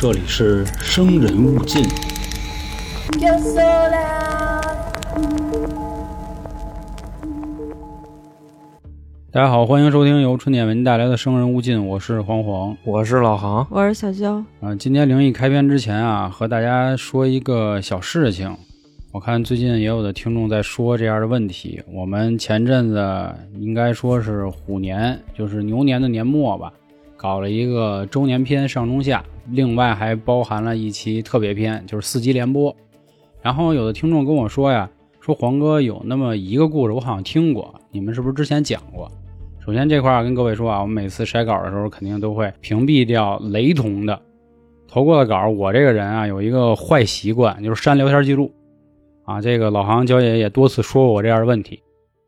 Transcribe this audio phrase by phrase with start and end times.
[0.00, 1.82] 这里是生人勿近。
[9.32, 12.76] 大家好，欢迎收听由春点为您带来的《生人勿近》，我是黄黄。
[12.84, 18.56] 我是老航，我是小娇，啊、今天灵异开篇之前啊，和大家说一个小事情。
[19.10, 21.82] 我看最近也有的听众在说这样的问题。
[21.92, 26.72] 我们前阵子应该说是虎年，就是牛年的年末吧，
[27.18, 32.74] 搞了一个周年篇上中下，另外还包含了一期特别篇，就是四集连播。
[33.42, 34.88] 然后有的听众跟我说呀，
[35.20, 39.10] 说黄哥有那么一个故事，我好像听过，你们是不是之前讲过？
[39.66, 44.22] 首先这块儿跟各位说啊，我每次筛稿的时候肯定都会屏蔽掉雷同的
[44.86, 45.48] 投过的稿。
[45.48, 48.52] 我这个人啊有一个坏习惯，就是删聊天记录
[49.24, 49.40] 啊。
[49.40, 51.82] 这个老航娇姐也多次说过我这样的问题，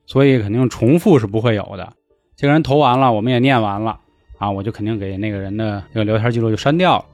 [0.05, 1.93] 所以肯定重复是不会有的。
[2.37, 4.01] 这个人投完了，我们也念完了
[4.41, 7.05] 啊，我就肯定给那个人的这个聊天记录就删掉了。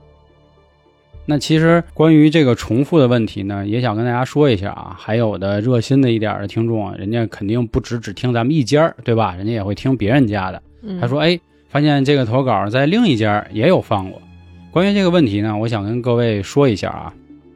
[1.26, 4.94] 那其实关于这个重复的问题呢，也想跟大家说一下啊。
[4.96, 9.34] 还有的热心的一点的听众，人家肯定不只只听咱们一家儿，对吧？
[9.34, 10.62] 人家也会听别人家的。
[10.82, 11.36] 嗯他说：“哎，
[11.68, 14.22] 发现这个投稿在另一家也有放过。
[14.70, 17.12] 关于这个问题呢，我想跟各位说一下啊。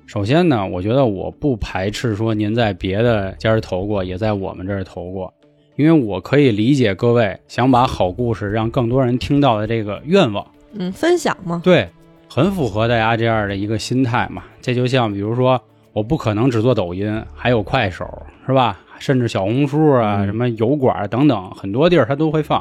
[0.07, 5.33] 首先呢，我觉得我不排斥说您在别的家投过，也在我们这儿投过，
[5.77, 10.47] 因为我可以理解各位想把好故事让更多人听到的这个愿望。
[10.73, 11.89] 嗯，分享嘛，对，
[12.29, 14.45] 很符合大家这样的一个心态嘛。
[14.61, 15.61] 这就像比如说，
[15.93, 18.07] 我不可能只做抖音，还有快手，
[18.47, 18.79] 是吧？
[18.99, 22.59] 甚至小红书啊、嗯什么油管等等，很多地儿它都会放。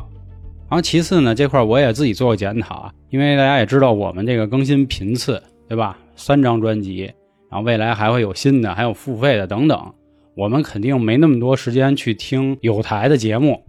[0.69, 5.97] 然后其次呢，这块儿我也自己做过检讨啊，因为大家也知道我们这个更新频次，对吧？
[6.15, 7.11] 三张专辑，
[7.49, 9.93] 然后未来还会有新的，还有付费的等等，
[10.35, 13.63] 我们肯定没那么多时间去听有台的节目，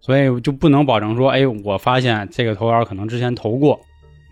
[0.00, 3.80] 所以就不能保证说，哎，我发现这个投稿可能之前投过。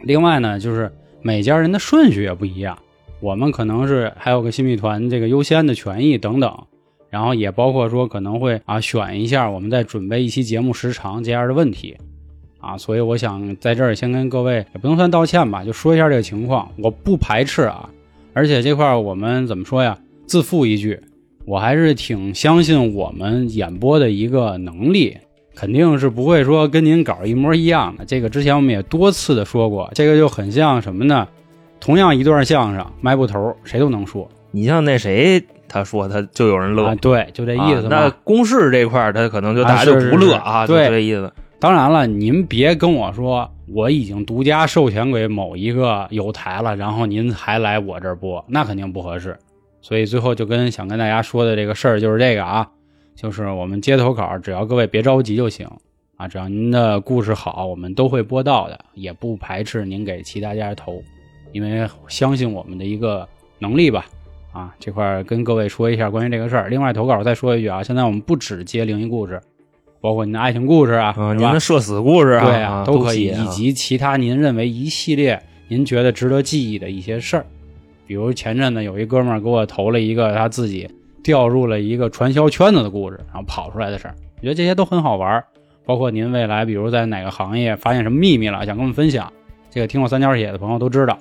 [0.05, 2.79] 另外呢，就是每家人的顺序也不一样，
[3.21, 6.67] 我们可能是还有个新密团这个优先的权益等等，
[7.11, 11.97] 然后也包括说可能会啊选一下我们在准备一期节目时长这样的问题
[12.61, 17.89] 啊，所以我想在这儿先跟各位也不能算道歉吧，就说一下这个情况，我不排斥啊，
[18.35, 19.99] 而且这块儿我们怎么说呀？
[20.27, 21.01] 自负一句，
[21.49, 25.17] 我还是挺相信我们演播的一个能力，
[25.55, 28.05] 肯定是不会说跟您稿一模一样的。
[28.05, 31.27] 这个之前我们也多次的说过，这个就很像什么呢？
[31.81, 37.85] 同样一段相声，迈步头谁都能说你像那谁，他说他就有人乐，啊，对，就这意思。
[37.85, 41.33] 啊那公式这块儿他可能就啊大家就不乐啊，是对就这意思。
[41.59, 49.35] 当然了，您别跟我说我已经独家授权给某一个有台了，然后您还来我这儿播，那肯定不合适。
[49.81, 52.69] 所以最后就跟想跟大家说的这个事儿就是这个啊，
[53.15, 55.69] 就是我们接投稿，只要各位别着急就行
[56.17, 61.03] 啊，只要您的故事好，我们都会播到的，也不排斥您给其他家投，
[61.53, 63.27] 因为相信我们的一个
[63.59, 64.07] 能力吧。
[64.53, 66.69] 啊，这块儿跟各位说一下关于这个事儿。
[66.69, 69.41] 另外投稿再说一句啊，现在我们不只接灵异故事，
[70.01, 77.47] 包括您的爱情故事啊，您的社死故事啊，对啊都可以，啊以及其他您认为一系列您觉得值得记忆的一些事儿，
[78.09, 80.91] 比如前阵子有一哥们儿给我投了一个他自己
[81.23, 85.45] 掉入了一个传销圈子的故事，然后跑出来的事儿，我觉得这些都很好玩儿。
[85.85, 89.31] 包括您未来比如在哪个行业发现什么秘密了，想跟我们分享，
[89.71, 91.19] 这个听过三角铁的朋友都知道，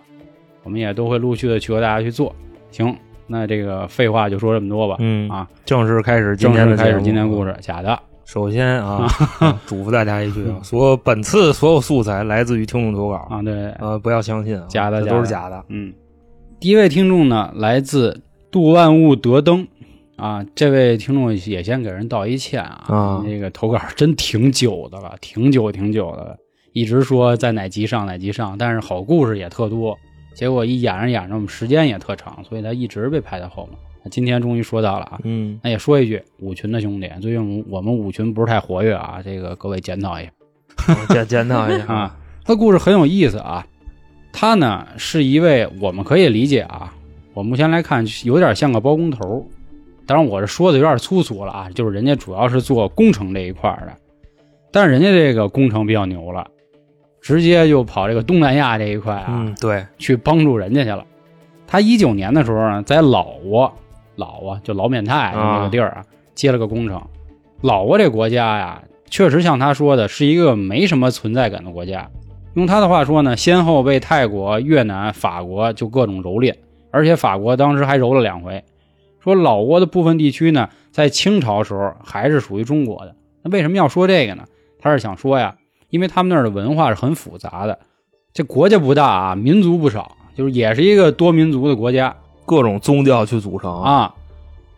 [0.64, 2.34] 我们也都会陆续的去和大家去做。
[2.72, 2.96] 行，
[3.28, 4.96] 那这个废话就说这么多吧。
[5.00, 7.44] 嗯啊，正式开始今正式天的开始今天故。
[7.44, 8.00] 事，假的。
[8.24, 9.08] 首先啊，
[9.40, 15.64] 啊嘱咐大家一句啊，所本次所有素材来自于听众投稿啊，对，呃，不要相信啊，假的都是假假的。
[15.70, 15.94] 嗯，
[16.60, 18.20] 第一位听众呢，来自
[18.50, 19.68] 杜万物德登
[20.16, 26.38] 啊，这位听众也先给人道一歉啊，啊这个投稿真挺久的了，挺久挺久的了，
[26.74, 29.96] 一直说在哪集上哪集上，但是好故事也特多，
[30.34, 33.78] 结果一演着演着，我们时间也特长，所以他一直被排在后面。
[34.10, 40.32] 今天终于说到了啊，嗯，那也说一句，五群的兄弟，最近我们五群不是太活跃啊，这个各位检讨一下。
[40.88, 43.64] 我检检讨一下 啊，他故事很有意思啊。
[44.40, 46.94] 他呢是一位我们可以理解啊，
[47.34, 49.44] 我目前来看有点像个包工头。
[50.06, 53.94] 当然，我这说的有点粗俗了啊，就是人家主要是做工程这一块的，
[54.72, 56.46] 但是人家这个工程比较牛了，
[57.20, 61.04] 直接就跑这个东南亚这一块啊，嗯，对，去帮助人家去了。
[61.66, 63.72] 他一九年的时候呢，在老挝，
[64.18, 66.04] 老挝就老缅泰就那个地儿啊，
[66.36, 67.02] 接了个工程。
[67.62, 72.08] 老挝这国家呀，确实像他说的，是一个没什么存在感的国家。
[72.58, 76.56] 用他的话说呢，先后被泰国、越南、法国就各种蹂躏，
[76.90, 78.64] 而且法国当时还蹂了两回。
[79.20, 83.16] 说老挝的部分地区呢，在清朝时候还是属于中国的。
[83.44, 84.46] 那为什么要说这个呢？
[84.82, 85.56] 他是想说呀，
[85.92, 87.78] 因为他们那儿的文化是很复杂的，
[88.34, 94.16] 这国家不大啊，民族不少，就是也是一个多民族的国家各种宗教去组成，啊。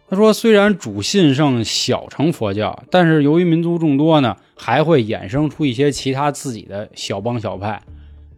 [0.10, 7.80] 他说，虽然主信奉小乘佛教，但是由于民族众多呢，还会衍生出一些其他自己的小帮小派，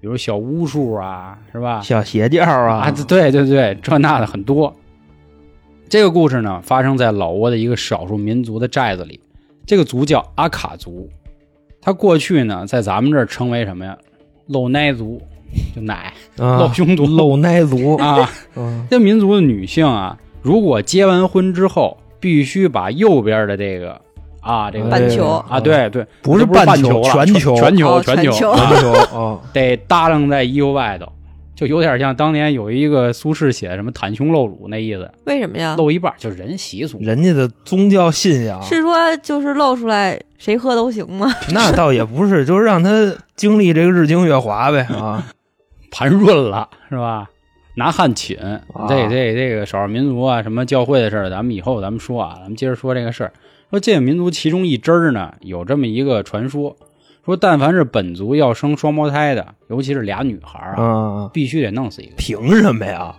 [0.01, 1.81] 比如小巫术啊，是吧？
[1.81, 4.75] 小邪教啊，啊，对对对，这那的很多。
[5.87, 9.19] 这个故事呢，发生在老挝的一个少数民族的寨子里。
[9.65, 11.09] 这个族叫阿卡族，
[11.79, 13.97] 他过去呢，在咱们这儿称为什么呀？
[14.47, 15.21] 露奶族，
[15.73, 18.29] 就奶啊露胸族露奶族，啊。
[18.55, 23.99] 嗯这民族的女性啊，如果结完婚之后，必须把右边的这个
[24.41, 31.11] 啊，这个半球啊，对对，不是半球球了，全球全球，哦全球全球 啊， 得搭楞在衣服外头，
[31.55, 35.75] 就有点像当年有一个苏轼写的什么袒胸露乳那意思，为什么呀？
[35.77, 36.97] 露一半就是人习俗。
[37.01, 41.31] 人家的宗教信仰，是说就是露出来谁喝都行吗？
[41.53, 42.89] 那倒也不是，就是让他
[43.35, 45.23] 经历这个日精月华呗啊，
[45.91, 47.29] 盘润了是吧？
[47.81, 48.37] 拿汉寝，
[48.87, 53.33] 这这这个少数民族啊，什么教会的事儿，咱们以后咱们说啊，咱们接着说这个事儿。
[53.71, 56.75] 说这个民族其中一支儿呢，有这么一个传说，
[57.25, 60.83] 说但凡是本族要生双胞胎的，尤其是俩女孩儿啊，
[61.23, 62.13] 啊，必须得弄死一个。
[62.17, 63.15] 凭什么呀？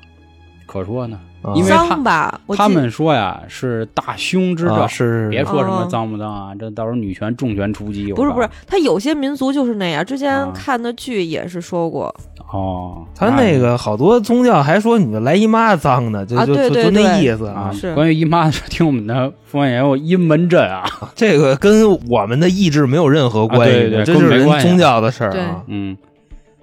[0.64, 2.41] 可说呢，啊因为他吧？
[2.47, 8.11] 我记他们说呀是大凶之兆，啊是别说什么哦脏不脏啊，这到时候女权重拳出击。
[8.14, 10.03] 不是不是他有些民族就是那样。
[10.03, 17.94] 之前啊看的剧也是说过，你哦，他那个好多宗教还说你来姨妈脏呢，就啊就就就那意思啊，是。
[17.94, 20.84] 关于姨妈的事，听我们的傅万言我阴门阵啊，
[21.16, 25.64] 这个跟我们的意志没有任何关系，啊对对这就是人宗教的事儿啊。
[25.66, 25.96] 嗯，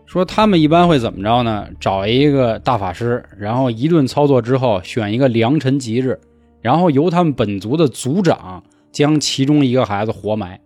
[0.06, 1.65] 说他们一般会怎么着呢？
[1.80, 6.19] 找一个大法师，然后一顿操作之后，选一个良辰吉日，
[6.62, 10.59] 然后由他们本族的族长将其中一个孩子活埋，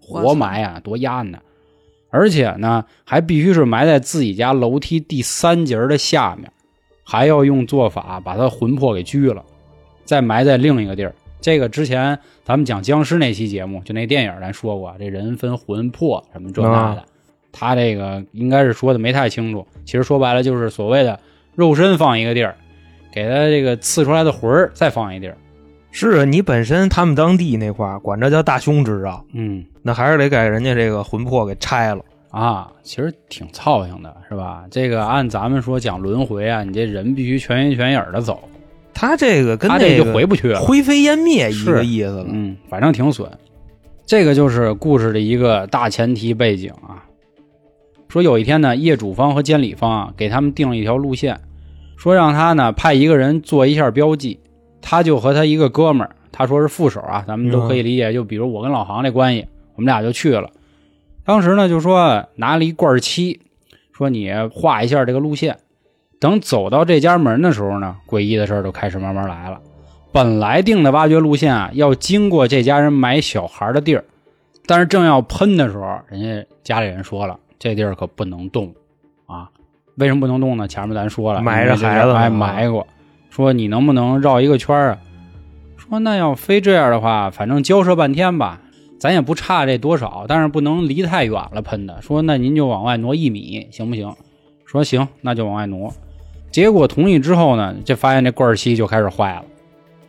[0.00, 1.36] 活埋啊，多压呢！
[2.12, 6.52] 而且呢，还必须是埋在自己家楼梯第三节的下面，
[7.02, 9.42] 还要用做法把他魂魄给拘了，
[10.04, 11.14] 再埋在另一个地儿。
[11.40, 17.04] 这个之前咱们讲僵尸那期节目，就那电影咱说过，这人分魂魄什么这那的，
[17.50, 19.66] 他这个应该是说的没太清楚。
[19.86, 21.18] 其实说白了就是所谓的
[21.54, 22.54] 肉身放一个地儿，
[23.10, 25.36] 给他这个刺出来的魂儿再放一地儿。
[25.92, 32.02] 是啊，你本身他们当地那块儿管这叫大凶之兆，嗯那还是得给人家这个魂魄给拆了。
[32.30, 34.64] 啊，其实挺操心的，是吧？
[34.70, 38.42] 这个按咱们说讲轮回啊，你这人必须全心全影的走，
[38.94, 40.58] 他这个跟他这就那个回不去了。
[40.60, 42.26] 灰飞烟灭一个意思了。
[42.30, 43.30] 嗯，反正挺损。
[44.06, 47.04] 这个就是故事的一个大前提背景啊。
[48.08, 51.38] 说有一天呢，业主方和监理方啊给他们定了一条路线，
[51.98, 54.40] 说让他呢派一个人做一下标记，
[54.82, 59.46] 他就和他一个哥们儿，他说是副手啊，咱们都可以理解，就比如我跟老航这关系，
[59.76, 60.50] 我们俩就去了。
[61.24, 63.40] 当时呢就说拿了一罐漆，
[63.92, 65.56] 说你画一下这个路线。
[66.18, 69.60] 等走到这家门的时候呢，诡异的事儿就开始慢慢来了。
[70.12, 74.04] 本来定的挖掘路线啊，要经过这家人埋小孩的地儿，
[74.66, 78.72] 但是正要喷的时候，人家家里人说了，这地儿可不能动
[79.26, 79.48] 啊。
[79.96, 80.68] 为什么不能动呢？
[80.68, 82.86] 前面咱说了，埋着孩子呢哎，埋过。
[83.32, 84.98] 说你能不能绕一个圈儿啊？
[85.78, 88.60] 说那要非这样的话，反正交涉半天吧，
[88.98, 92.02] 咱也不差这多少，但是不能离太远了喷的。
[92.02, 94.14] 说那您就往外挪一米，行不行？
[94.66, 95.90] 说行，那就往外挪。
[96.50, 99.44] 结果同意之后呢，就发现这罐漆就开始坏了，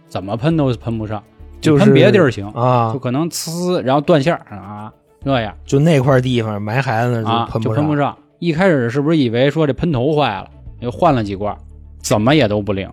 [0.10, 1.24] 怎么喷都喷不上，
[1.62, 4.92] 就是喷别的地儿行，啊就，可能呲，然后断线儿啊，
[5.24, 7.75] 这样就那块地方埋孩子啊喷不上。
[7.75, 8.18] 就喷不上。
[8.39, 10.50] 一开始是不是以为说这喷头坏了，
[10.82, 11.56] 又换了几罐，
[12.00, 12.92] 怎么也都不灵。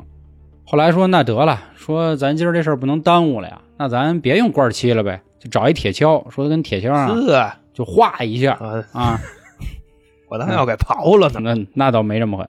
[0.71, 9.21] 后来说那得了，说咱今儿这事儿不能耽误了呀，那咱别用罐漆了呗，就找一铁锹，说跟铁锹上呵就划一下啊，啊，
[10.31, 11.41] 我当要给刨了呢。
[11.41, 12.49] 那那倒没这么狠。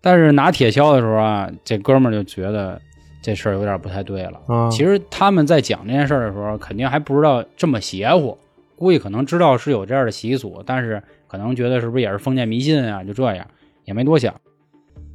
[0.00, 2.80] 但是拿铁锹的时候啊，这哥们儿就觉得
[3.20, 4.40] 这事儿有点不太对了。
[4.46, 8.38] 啊，其实他们在讲这件事儿的时候，肯定还不知道这么邪乎，
[8.76, 13.02] 估计可能知道是有这样的习俗，但是可能觉得是不是也是封建迷信啊？
[13.02, 13.44] 就这样，
[13.84, 14.32] 也没多想。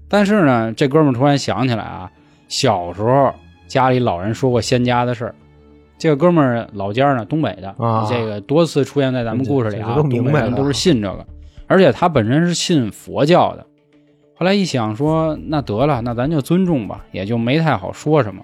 [0.10, 2.12] 但是呢，这哥们儿突然想起来啊，
[2.48, 3.34] 小时候
[3.68, 5.36] 家里老人说过仙家的事儿。
[5.98, 11.26] 这个哥们儿老家呢，东北的，啊这个多次出现在咱们故事里啊，这这都明白了东北人都是信这个，
[11.66, 13.66] 而且他本身是信佛教的。
[14.36, 18.44] 后来一想说，那得了，那咱就尊重吧，也就没太好说什么。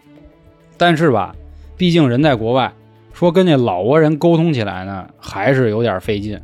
[0.78, 1.36] 但是吧，
[1.78, 2.74] 毕竟人在国外，
[3.14, 6.42] 说跟那老挝人沟通起来呢，还是有点费劲。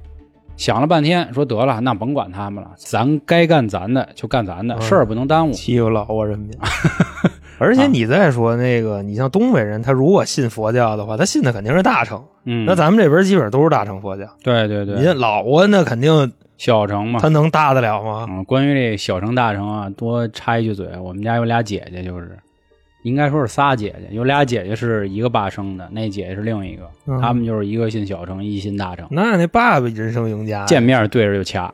[0.58, 5.52] 想了半天，说得了，那甭管他们了，咱该干咱的就干咱的，嗯事儿不能耽误。
[5.54, 6.52] 欺负老挝人民。
[7.60, 12.24] 而且你再说那个，你像东北人，他如果信佛教的话，他信的肯定是大乘。
[12.46, 14.24] 嗯，那咱们这边基本上都是大乘佛教。
[14.44, 18.26] 对对对，你像老挝那肯定小乘嘛他，能大得了吗？
[18.30, 22.38] 嗯，关于这小乘大乘啊，多插一句嘴，我们家有俩姐姐，就是
[23.04, 31.74] 应该说是仨姐姐，有俩姐姐是一个爸生的，那姐姐是另一个，嗯他们就是一个信小乘，一信大乘，那那爸爸人生赢家，见面对着就掐，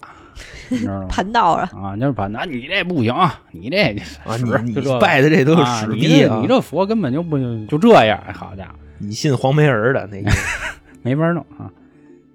[0.69, 1.07] 你知道吗？
[1.09, 3.13] 盘道了，啊，就是盘道你这不行，
[3.51, 6.35] 你这啊，是你这拜的这都是啊你史逼啊！
[6.35, 7.37] 这你这佛根本就不
[7.67, 10.31] 就这样，好家伙，你信黄梅儿的那个，
[11.01, 11.71] 没法弄啊。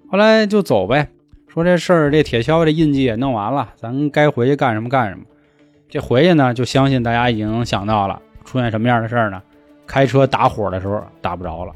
[0.09, 1.09] 后来就走呗，
[1.47, 5.23] 说这事儿这铁锹这印记也弄完了，咱该回去干什么干什么。
[5.89, 9.41] 这回去呢，就相信大家已经想到了出现什么样的事儿呢？
[9.87, 11.73] 开车打火的时候打不着了，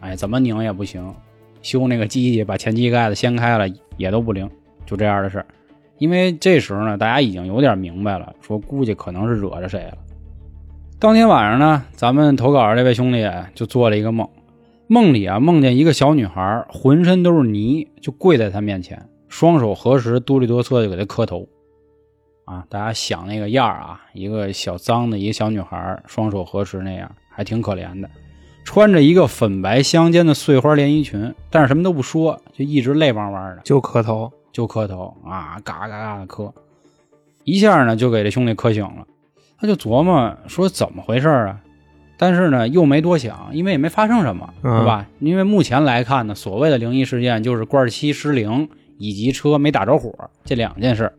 [0.00, 1.14] 哎，怎么拧也不行，
[1.60, 3.66] 修那个机器把前机盖子掀开了
[3.98, 4.48] 也都不灵，
[4.86, 5.44] 就这样的事儿。
[5.98, 9.98] 因为这时候呢，大家已经有点明白了，说估计可能是惹着谁了。
[10.98, 14.28] 当天晚上呢，咱们投稿的这位兄弟就做了一个梦，
[14.86, 21.46] 梦里啊梦见一个小女孩，浑身都是泥，就跪在他面前，双手合十，哆里哆嗦就给他磕头。
[22.44, 28.08] 啊，大家想那个样儿啊，一个小脏的一个小女孩，双手合十那样，还挺可怜的。
[28.64, 36.52] 穿着一个粉白相间的碎花连衣裙，但是什么都不说，就一直泪汪汪的，就磕头，就磕头啊，嘎嘎嘎的磕，
[37.44, 39.06] 一下呢就给这兄弟磕醒了。
[39.56, 41.60] 他就琢磨说怎么回事啊？
[42.16, 45.06] 但是呢又没多想，因为也没发生什么，嗯是吧？
[45.20, 50.12] 因为目前来看呢，所谓的灵异事件就是罐七失灵以及车没打着火
[50.44, 51.12] 这两件事。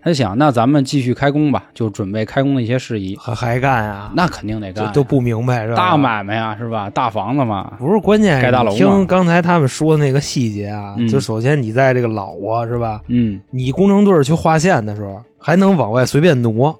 [0.00, 3.16] 他想，那咱们继续开工吧，就准备开工的一些事宜。
[3.20, 4.12] 还还干啊？
[4.14, 5.76] 那肯定得干呀，就都不明白是吧？
[5.76, 6.88] 大买卖呀，是吧？
[6.90, 13.02] 大房子嘛，不是关键，盖大楼听刚才他们说的那个细节啊，嗯就首先你在这个老挝是吧？
[13.08, 16.78] 嗯，你工程队去划线的时候还能往外随便挪，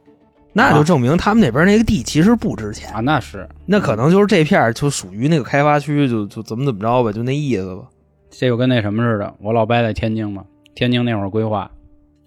[0.52, 2.90] 那就证明他们那边那个地其实不值钱。
[2.92, 7.82] 啊，那是那可能就是这片儿就属于那个开发区，就就怎么怎么着吧，就那意思吧。
[8.30, 10.44] 这就跟那什么似的，我老伯在天津嘛，
[10.74, 11.70] 天津那会儿规划，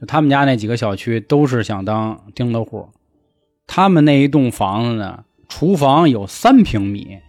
[0.01, 2.89] 就他们家那几个小区都是想当钉子户，
[3.67, 7.19] 他们那一栋房子呢，厨房有三平米，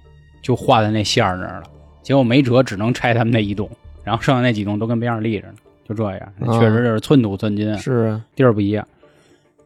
[0.43, 1.65] 就画在那线儿那儿了，
[2.03, 3.69] 结果没辙，只能拆他们那一栋，
[4.03, 5.55] 然后剩下那几栋都跟边上立着呢，
[5.87, 8.89] 就这样，啊确实就是寸土寸金，是啊，地儿不一样。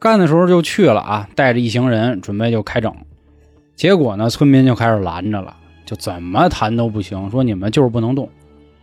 [0.00, 2.92] 干的时候就去了啊，带着一行人准备就开整，
[3.76, 8.28] 结果呢，村民就开始拦着了，就怎么谈都不行，说你们就是不能动。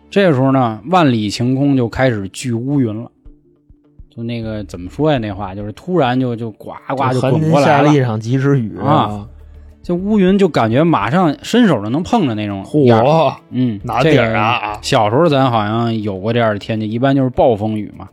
[0.09, 3.11] 这时候呢，万里晴空就开始聚乌云了，
[4.15, 5.17] 就那个怎么说呀？
[5.17, 9.27] 那话就是突然就就呱呱就滚过来了下了，一场及时雨啊！
[9.81, 12.63] 就乌云就感觉马上伸手就能碰着那种。
[12.63, 14.77] 嚯，嗯，哪这个底儿啊？
[14.81, 18.07] 小时候咱好像有过这样的天气，一般就是暴风雨嘛。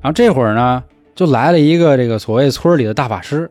[0.00, 0.82] 然后这会儿呢，
[1.14, 3.50] 就来了一个这个所谓村里的大法师，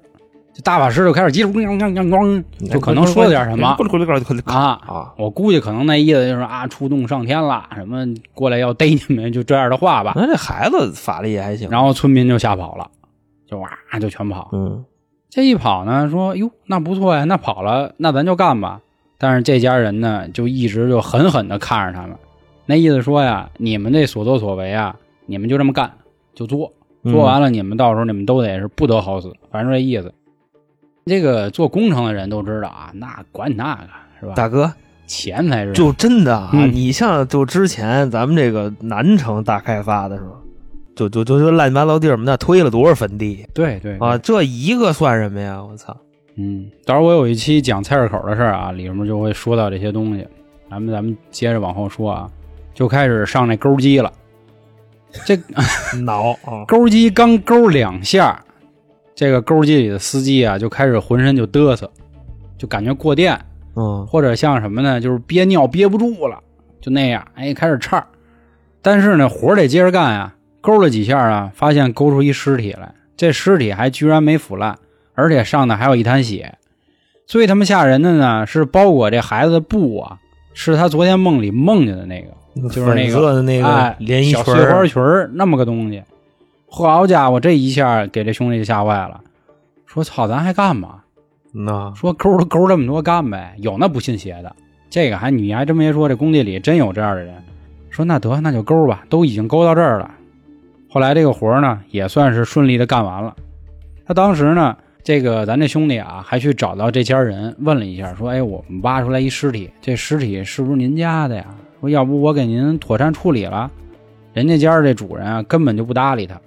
[0.53, 3.67] 这大法师就开始叽咣咣咣咣，就可能说了点什么
[4.45, 4.79] 啊。
[4.85, 5.11] 啊？
[5.17, 8.05] 我估计可能那意思就是啊，触动上天了，什么
[8.35, 10.13] 过来要逮你们，就这样的话吧。
[10.15, 12.87] 那这孩子法力还行，然后村民就吓跑了，
[13.49, 13.69] 就哇
[13.99, 14.49] 就全跑。
[14.53, 14.85] 嗯，
[15.27, 18.81] 这一跑呢，说哟那不错呀，那跑了，那咱就干吧。
[19.17, 22.15] 但是这家人呢，就一直就狠狠的看着他们，
[22.67, 24.95] 那意思说呀，你们这所作所为啊，
[25.25, 25.91] 你们就这么干，
[26.35, 26.71] 就做，
[27.05, 30.13] 做完了你们到时候你们都得是不得好死，反正这意思。
[31.05, 33.81] 这个做工程的人都知道啊，那管你那个
[34.19, 34.33] 是吧？
[34.35, 34.71] 大哥，
[35.05, 40.37] 钱才是就真的啊，嗯你像就之前咱们这个南城大开发的时候，
[40.95, 45.61] 就就就就乱七八糟地儿，我们那推了多少坟地对对啊？，这一个算什么呀？
[45.63, 45.95] 我操！
[46.35, 50.25] 嗯，到时候我有一期讲菜市口的事儿啊，里面就会说到这些东西。
[50.69, 52.29] 咱们咱们接着往后说啊，
[52.73, 54.11] 就开始上那钩机了。
[55.25, 55.37] 这
[56.01, 58.43] 挠啊， 钩机刚钩两下，
[59.15, 61.89] 这个钩机里的司机啊就开始浑身就嘚瑟，
[62.57, 63.39] 就感觉过电，
[63.75, 66.39] 嗯，或者像什么呢，就是憋尿憋不住了，
[66.81, 68.03] 就那样，哎，开始颤。
[68.81, 70.35] 但是呢，活得接着干啊。
[70.61, 74.77] 勾了几下啊，发现勾出一尸体来，这尸体还居然没腐烂，
[75.13, 76.55] 而且上头还有一滩血。
[77.27, 80.17] 最他妈吓人的呢，是包裹这孩子的布啊，
[80.53, 86.01] 是他昨天梦里梦见的那个，就是那个粉色的那哎个连衣小花，裙儿那么个东西。
[86.75, 89.21] 好家伙，这一下给这兄弟吓坏了，
[89.85, 91.01] 说操，咱还干嘛？
[91.51, 94.55] 那说勾都勾这么多干呗，有那不信邪的，
[94.89, 97.35] 这个还你还真别说，这工地里真有这样的人。
[97.91, 100.09] 说那得那就勾吧，都已经勾到这儿了。
[100.89, 103.35] 后来这个活儿呢也算是顺利的干完了。
[104.07, 111.45] 他当时呢，这个咱这兄弟啊，还去找到这家人问了一下，说：“哎，我们挖出来一尸体，这尸体是不是您家的呀？
[111.79, 113.69] 说要不我给您妥善处理了。”
[114.33, 116.41] 人家家这主人啊，根本就不搭理他。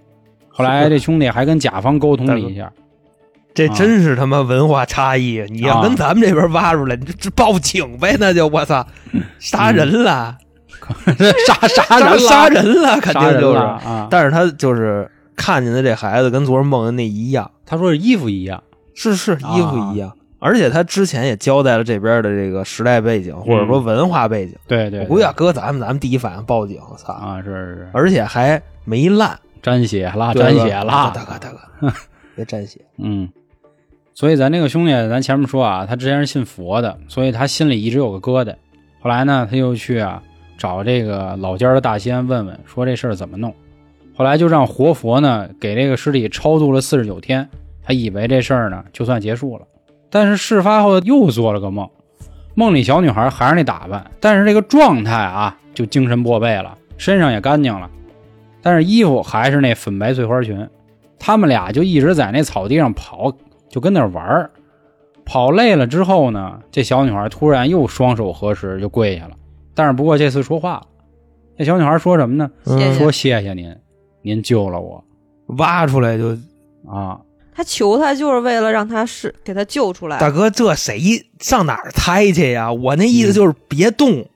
[0.57, 2.73] 后来这兄弟还跟甲方沟通了一下，
[3.55, 5.45] 这啊真是他妈文化差异！
[5.51, 8.87] 你要啊跟咱们这边挖出来，你这这报警呗， 那就我操，
[9.39, 10.37] 杀人了！
[11.47, 13.59] 杀杀人了杀人了，肯定就是。
[13.59, 14.07] 啊！
[14.11, 18.63] 但是他就是看见的这孩子跟昨儿梦的那一样，他说是衣服一样，
[18.95, 20.13] 是是啊衣服一样。
[20.39, 24.55] 而且他之前也交代了这边的这个时代背景，或者说文化背景。
[24.69, 27.13] 对对，我估计要搁咱们，咱们第一反应报警，我操！
[27.15, 29.37] 啊是是是，而且还没烂，
[29.67, 31.93] 沾血啦，沾血啦，大哥大哥，
[32.37, 32.81] 别沾血。
[32.99, 33.29] 嗯。
[34.15, 38.55] 所以咱这个兄弟，咱前面说啊，他之前是信佛的，所以他心里一直有个疙瘩。
[39.01, 40.23] 后来呢，他又去啊
[40.57, 43.53] 找这个老家的大仙问问，说这事儿怎么弄。
[44.15, 47.49] 后来就让活佛呢给这个尸体超度了四十九天，
[47.83, 49.67] 他以为这事儿呢就算结束了。
[50.11, 51.91] 但是事发后又做了个梦，
[52.55, 57.91] 梦里小女孩还是那打扮，但是这个状态啊就精神破备了，身上也干净了，
[58.67, 60.69] 但是衣服还是那粉白碎花裙。
[61.21, 63.33] 他们俩就一直在那草地上跑，
[63.69, 64.51] 就跟那玩儿。
[65.25, 69.37] 跑累了之后呢，这小女孩突然又双手合十就跪下了，
[69.73, 70.87] 但是不过这次说话了。
[71.57, 72.51] 那小女孩说什么呢？
[72.65, 73.73] 谢谢说谢谢您，
[74.23, 75.05] 您救了我
[75.59, 76.37] 挖出来就
[76.91, 77.21] 啊！
[77.55, 80.19] 他求他就是为了让他是给他救出来。
[80.19, 81.01] 大哥，这谁
[81.39, 82.73] 上哪儿猜去呀？
[82.73, 84.27] 我那意思就是别动，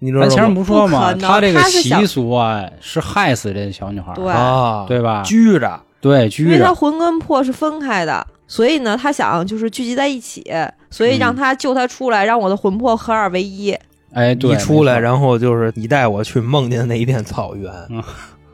[0.00, 0.56] 你知道咱前面吗？
[0.56, 1.14] 不说吗？
[1.14, 5.22] 他这个习俗啊，是害死这小女孩，对啊，对吧？
[5.22, 10.44] 拘着，对，拘着，因为他魂跟魄是分开的，所以呢，他想就是聚集在一起，
[10.90, 13.76] 所以让他救他出来，让我的魂魄合二为一。
[14.12, 18.02] 哎，对，一出来，然后就是你带我去梦见的那一片草原，嗯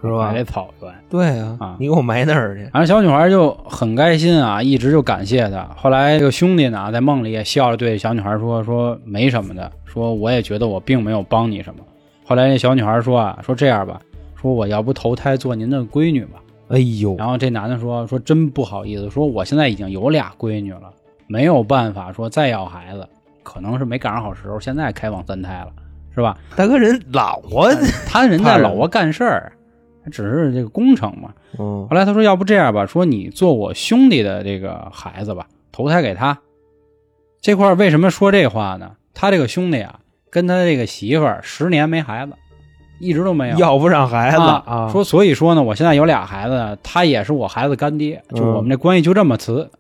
[0.07, 0.33] 是吧？
[0.35, 0.93] 这草原。
[1.09, 2.65] 对啊啊，你给我埋那儿去。
[2.73, 5.69] 反正小女孩就很开心啊，一直就感谢他。
[5.77, 11.81] 后来这个兄弟呢，在梦里也笑着对小女孩说：“说没什么的，说我也觉得我并没有帮你什么。”
[12.25, 14.01] 后来那小女孩说啊：“说这样吧，
[14.41, 16.41] 说我要不投胎做您的闺女吧。
[16.69, 20.91] 哎”呦，然后这男的说：“说真不好意思，说我现在已经有俩闺女了，
[21.29, 23.07] 没有办法说再要孩子，
[23.45, 25.69] 可能是没赶上好时候，现在开放三胎了，
[26.13, 26.37] 是吧？
[26.57, 27.71] 大哥人老啊，
[28.09, 29.66] 他人在老挝干事儿，他
[30.11, 36.39] 只是这个工程嘛。”嗯后来他说：“要不这样吧，说你做我兄弟的这个孩子吧，投胎给他。
[37.41, 38.93] 这块为什么说这话呢？
[39.15, 42.33] 他这个兄弟啊，跟他这个媳妇儿十年没孩子，
[42.99, 44.89] 一直都没有要不上孩子啊啊。
[44.91, 49.71] 说所以说呢，我现在有俩孩子，他也是我孩子干爹，就嗯我们这关系就这么瓷。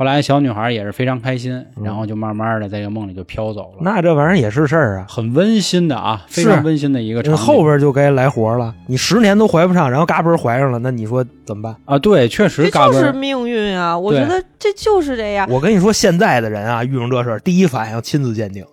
[0.00, 5.06] 后来小女孩也是非常开心，嗯然后就慢慢的在这个梦里就飘走了，那这玩意儿也是事儿啊。
[5.06, 7.44] 很温馨的啊，非常温馨的一个场景。
[7.44, 11.76] 后边就该来活了，你十年都怀不上，然后嘎嘣儿怀上了，那你说怎么办？
[11.84, 13.98] 啊，对，确实这嘎嘣儿就是命运啊！
[13.98, 15.46] 我觉得这就是这样。
[15.50, 18.64] 我跟你说，现在的人啊，遇上这事儿，第一反应亲自鉴定，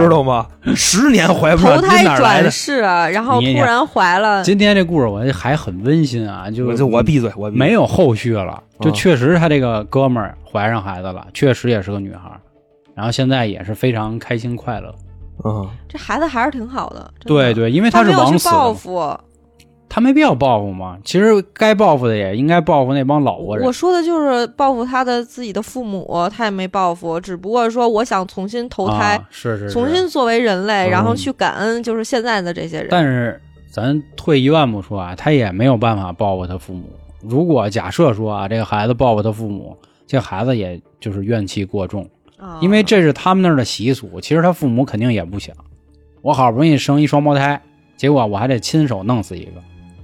[0.00, 0.46] 知道吗？
[0.74, 2.50] 十年怀不上，投胎哪儿来的转？
[2.50, 12.40] 世，然后突然怀了，今天这故事我还很温馨啊，就我就我闭嘴，我闭嘴没有后续了，就啊确实他这个哥们儿怀上孩子了，确实也是个女孩儿，
[12.94, 14.94] 然后现在也是非常开心快乐。
[15.44, 17.00] 嗯，这孩子还是挺好的。
[17.00, 19.18] 的对，对，因为是他没有去枉死，报复。
[19.94, 20.96] 他没必要报复嘛。
[21.04, 23.70] 其实该报复的也应该报复那帮老窝人我。
[23.70, 32.86] 说的就是报复他的自己的父母，他也没报复，只不过说我想重新投胎，啊、是是是重新作为人类，嗯然后去感恩就是现在的这些人。
[32.90, 33.38] 但是
[33.70, 36.88] 咱退一万步说啊，他也没有办法报复他父母。
[37.20, 39.76] 如果假设说啊，这个孩子报复他父母，
[40.06, 44.18] 这孩子也就是怨气过重，啊因为这是他们那儿的习俗。
[44.22, 45.54] 其实他父母肯定也不想，
[46.22, 47.60] 我好不容易生一双胞胎，
[47.94, 49.52] 结果我还得亲手弄死一个，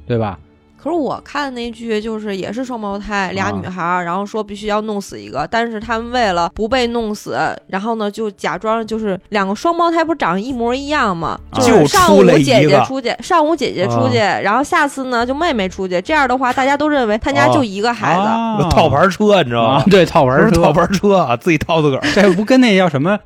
[0.09, 0.39] 对吧？
[0.81, 11.37] 可是我看那剧就是也是双胞胎俩啊女孩儿，然后说必须要弄死一个，但是他们为了不被弄死，然后呢就假装就是两个双胞胎不是长得一模一样吗？
[11.53, 18.21] 就是上午姐姐出去，上午姐姐出去，然后下次呢就妹妹出去，这样的话大家都认为他家就一个孩子。
[18.21, 22.03] 啊套牌车，你知道吗？，啊对套牌车，套牌车啊，自己套自个儿。
[22.15, 23.19] 这不跟那叫什么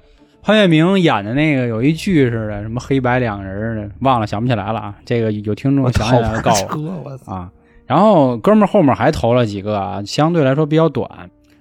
[0.42, 4.94] 潘粤明演的那个有一剧似的，什么黑白两人儿的，忘了想不起来了啊。
[5.04, 7.48] 这个有听众想起来了告诉我，啊。
[7.86, 11.08] 然后哥们儿后面还投了几个啊，相对来说比较短。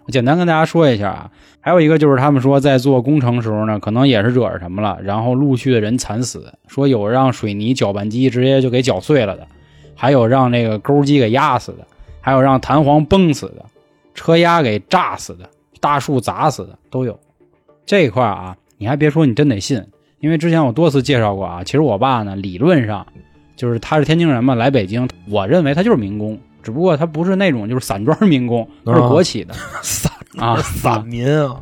[0.05, 9.45] 我简单跟大家说一下啊，还有一个就是他们说在做工程时候呢，可能也是惹着什么了，然后陆续的人惨死，说有让水泥搅拌机直接就给搅碎了的，
[9.95, 11.85] 还有让那个钩机给压死的，
[12.19, 13.63] 还有让弹簧崩死的，
[14.15, 15.47] 车压给炸死的，
[15.79, 17.19] 大树砸死的都有。
[17.85, 19.79] 这一块啊，你还别说，你真得信，
[20.21, 23.05] 因为之前我多次介绍过啊，其实我爸呢，理论上
[23.55, 29.53] 就是他是天津人嘛，来北京，我认为他就是民工，只不过他不是那种就是散装民工， 他是国企的。
[29.83, 31.61] 散啊，散民啊，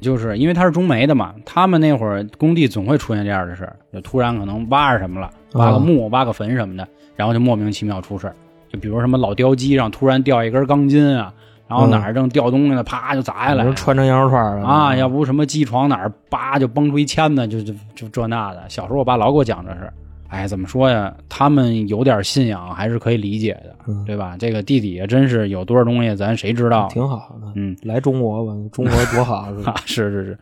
[0.00, 8.36] 就是因为他是中煤的嘛，他们那会儿工地总会出现这样的事儿，就突然可能挖着什么了，挖个墓、挖个坟什么的，然后就莫名其妙出事儿，
[8.72, 11.34] 就比如什么老雕机上突然掉一根钢筋啊，
[11.72, 18.62] 然后哪儿正掉东西呢，啪就砸下来穿成羊肉串了啊，要不什么机床哪儿叭就崩出一签子，就就就这那的。
[18.68, 19.94] 小时候我爸老给我讲这事儿，
[20.28, 21.14] 哎，怎么说呀？
[21.28, 24.36] 他们有点信仰还是可以理解的，嗯对吧？
[24.38, 26.88] 这个地底下真是有多少东西，咱谁知道？
[26.88, 27.52] 挺好的。
[27.54, 30.38] 嗯，来中国吧，中国多好 啊，是是是。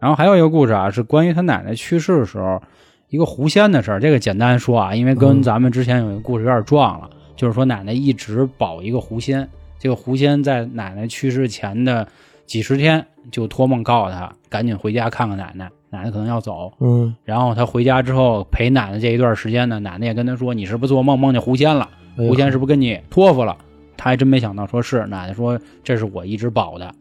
[0.00, 2.60] 然后还有一个故事啊，是关于他奶奶去世的时候
[3.08, 3.98] 一个狐仙的事儿。
[4.00, 12.06] 这个简单说啊，因为跟嗯咱们之前有一个故事有点撞了，就是说奶奶一直保一个狐仙，这个狐仙在奶奶去世前的
[12.46, 16.72] 几十天就托梦告诉他，赶紧回家看看奶奶，奶奶可能要走。
[16.80, 21.88] 嗯，然后他回家之后陪奶奶这一段时间呢，奶奶也跟他说：“你是不是做梦梦见狐仙了？
[22.16, 23.56] 狐仙是不是跟你托付了？”
[23.96, 26.92] 他还真没想到，说是奶奶说这是我一直保的，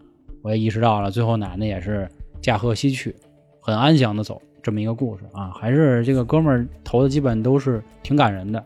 [0.42, 1.12] 我也意识到了。
[1.12, 2.10] 最后奶奶也是
[2.42, 3.16] 驾鹤西去，
[3.60, 8.64] 很安详的走，这么一个故事啊，还是这个哥们儿投的基本都是挺感人的。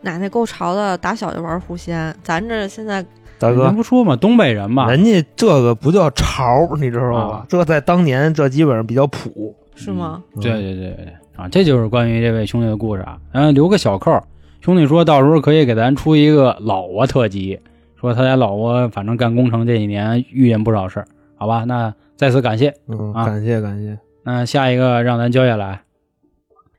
[0.00, 3.06] 奶奶够潮的，打小就玩狐仙，咱这现在人
[3.42, 7.46] 大哥，不说嘛，东北人嘛，人家这个不叫潮，你知道吧啊？
[7.48, 9.54] 这在当年这基本上比较普。
[9.74, 10.22] 是吗？
[10.36, 13.18] 嗯对对对对啊，这就是关于这位兄弟的故事啊。
[13.32, 14.22] 嗯，留个小扣，
[14.60, 17.58] 兄弟说到时候可以给咱出一个老挝特辑，
[17.98, 21.64] 说他在老挝反正干工程这几年遇见不少事儿，好吧？
[21.64, 22.74] 那再次感谢。
[22.86, 23.98] 嗯，啊感谢感谢。
[24.24, 25.80] 那下一个让咱交下来，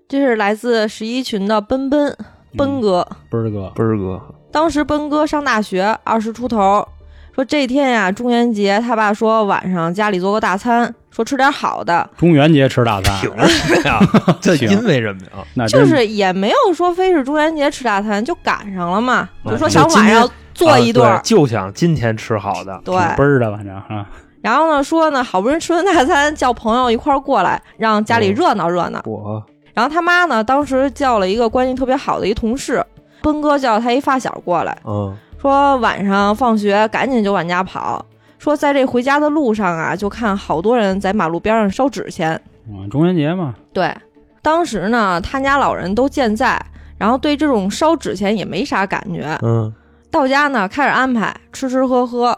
[0.07, 2.15] 这是来自十一群的奔奔
[2.55, 3.07] 奔哥。
[3.31, 4.21] 奔儿哥，奔儿哥，
[4.53, 6.87] 当时奔哥上大学，二十出头，
[7.33, 13.99] 说这天呀，中元节，他爸说晚上家里做个大餐，说吃点好的，中元节吃大餐，凭什么呀？
[14.39, 15.43] 这行因为什么呀？
[15.55, 22.79] 那就是也没有说非是中元节吃大餐，就赶上了嘛，嗯就说想晚上做一顿就想今天吃好的。
[22.85, 24.05] 对，挺奔儿的，反正啊，
[24.43, 29.01] 然后呢说呢，好不容易吃完大餐，叫朋友一块儿过来，让家里嗯热闹热闹。
[29.05, 32.85] 我然后他妈呢，当时叫了一个关系特别好的一同事，
[33.23, 38.05] 奔哥叫他一发小过来，嗯说晚上放学赶紧就往家跑，
[38.37, 42.39] 说在这回家的路上啊，就看好多人在马路边上烧纸钱。
[42.69, 43.93] 嗯中元节嘛，对，
[44.41, 46.57] 当时呢，他家老人都健在，
[46.97, 49.37] 然后对这种烧纸钱也没啥感觉。
[49.41, 49.73] 嗯
[50.09, 52.37] 到家呢，开始安排吃吃喝喝，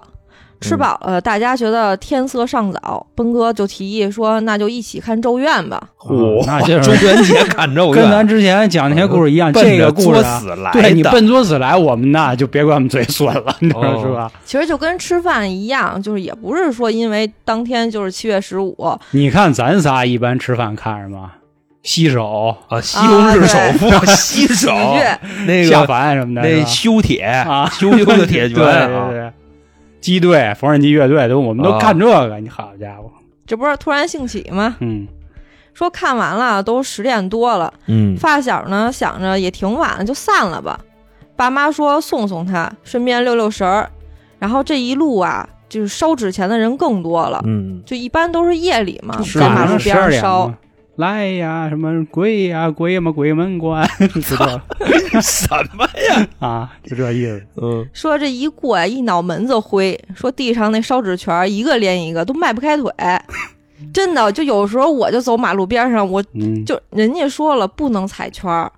[0.62, 5.82] 吃饱了，大家觉得天色尚早，奔哥就提议说，那就一起看《咒怨》吧。
[5.98, 10.40] 嚯，那 就是中元节看咒怨，跟咱之前讲那些故事一样，奔这着作个故事啊。
[10.40, 14.32] 死来对你的奔作死来，我们那就别管我们嘴损了，你知道哦是吧？
[14.46, 18.76] 其实就跟吃饭一样，就是也不是说因为当天就是七月十五，
[19.12, 21.30] 你看咱仨一般吃饭看什么？
[21.84, 24.72] 洗手、啊，西红柿首富，洗手
[25.70, 29.32] 下个凡什么的，那修铁啊，修修的铁拳对啊对对，
[30.06, 33.12] 机队、缝纫机乐队都我们都啊看这个，你好家伙，
[33.48, 34.76] 这不是突然兴起吗？
[34.80, 35.08] 嗯，
[35.74, 40.80] 说看完了都十点多了，嗯发小呢想着也挺晚了，就散了吧。
[41.36, 43.90] 爸妈说送送他，顺便溜溜神儿。
[44.38, 50.56] 然后这一路啊，就是烧纸钱的人更多了，嗯，就一般都是夜里嘛，是在马路边烧嘛。
[50.98, 53.86] 来呀，什么鬼呀，鬼嘛，鬼门关，
[54.24, 54.62] 知道
[55.22, 56.28] 什么呀？
[56.40, 56.72] 啊？
[56.84, 57.44] 就这意思。
[57.62, 62.90] 嗯，说这一过，一脑门子灰，说地上那烧纸钱儿一个连一个，都迈不开腿。
[63.94, 68.72] 真的，就有时候我就走马路边上，我嗯，就人家说了不能踩圈儿，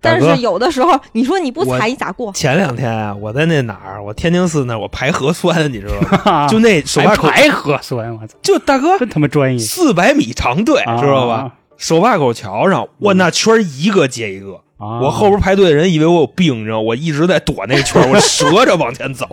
[0.00, 2.32] 但是有的时候你说你不踩，你咋过？
[2.32, 6.20] 前两天啊，我在那哪儿，我天宁寺那儿，我排核酸，你知道吗？
[6.30, 11.34] 啊就那手排核酸，我操，就大哥真他妈专业，四百米长队，知道吧？
[11.34, 11.52] 啊？
[11.84, 19.28] 手把口桥上，我那圈儿一个接一个，啊，我后边排队的人以为我有病，你知道，我一直在躲那个圈儿， 我折着往前走，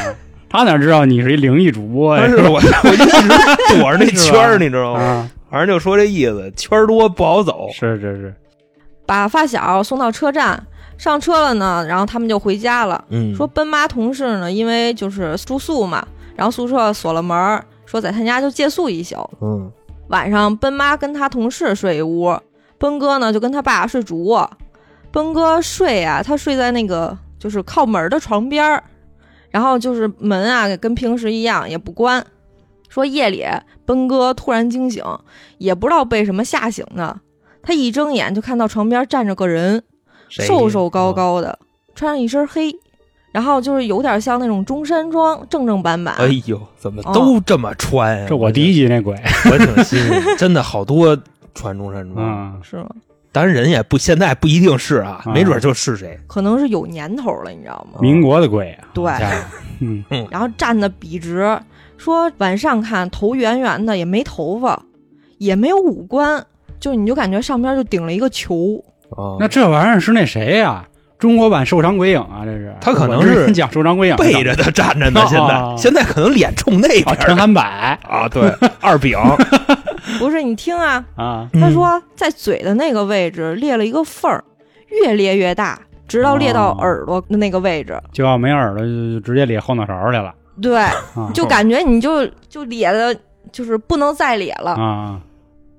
[0.50, 2.30] 他哪知道你是一灵异主播呀但？
[2.30, 5.00] 是我 我一直躲着那圈儿，你知道吗？
[5.00, 7.70] 啊，反正就说这意思，圈儿多不好走。
[7.72, 8.34] 是是是，
[9.06, 10.62] 把发小送到车站，
[10.98, 13.02] 上车了呢，然后他们就回家了。
[13.08, 19.16] 嗯说奔妈同事呢，因为就是住宿嘛，然后宿舍锁了门，说在他家就借宿一宿。
[19.40, 19.72] 嗯
[20.14, 22.38] 晚上奔妈跟他同事睡一屋，
[22.78, 24.48] 奔哥呢就跟他爸睡主卧。
[25.10, 28.84] 奔哥睡啊，他睡在那个就是靠门的床边儿，
[29.50, 32.24] 然后就是门啊跟平时一样也不关。
[32.88, 33.44] 说夜里
[33.84, 35.02] 奔哥突然惊醒，
[35.58, 37.18] 也不知道被什么吓醒的，
[37.60, 39.82] 他一睁眼就看到床边站着个人，
[40.28, 41.58] 瘦瘦高高的，
[41.96, 42.72] 穿上一身黑，
[43.34, 46.14] 然后就是有点像那种中山装，正正版版。
[46.18, 48.26] 哎呦，怎么都这么穿呀？
[48.28, 49.12] 这我第一集那鬼，
[49.50, 51.18] 我挺新鲜，真的好多
[51.52, 52.86] 穿中山装，嗯，是吗？
[53.32, 56.16] 当然人也不现在不一定是啊，啊没准就是谁。
[56.28, 57.98] 可能是有年头了，你知道吗？
[58.00, 59.02] 民国的鬼啊，对
[60.30, 61.58] 然后站的笔直，
[61.96, 64.80] 说往上看头圆圆的，也没头发，
[65.38, 66.46] 也没有五官，
[66.78, 68.80] 就你就感觉上边就顶了一个球。
[69.10, 70.86] 哦那这玩意儿是那谁呀？
[71.24, 72.70] 中国版瘦长鬼影啊，这是。
[72.82, 77.62] 他可能是讲瘦长鬼影背着他站着呢， 现啊在现在可能脸冲那边啊，陈儿汉柏。
[77.62, 79.18] 啊，对， 二饼。
[80.20, 84.44] 不是你听啊，啊，他说在嘴的那个位置裂了一个缝儿，
[84.90, 87.98] 越裂越大，直到裂到哦耳朵的那个位置。
[88.12, 90.34] 就要没耳朵就就直接裂后脑勺去了。
[90.60, 93.16] 对，啊，就感觉你就就咧的，
[93.50, 95.18] 就是不能再咧了，啊，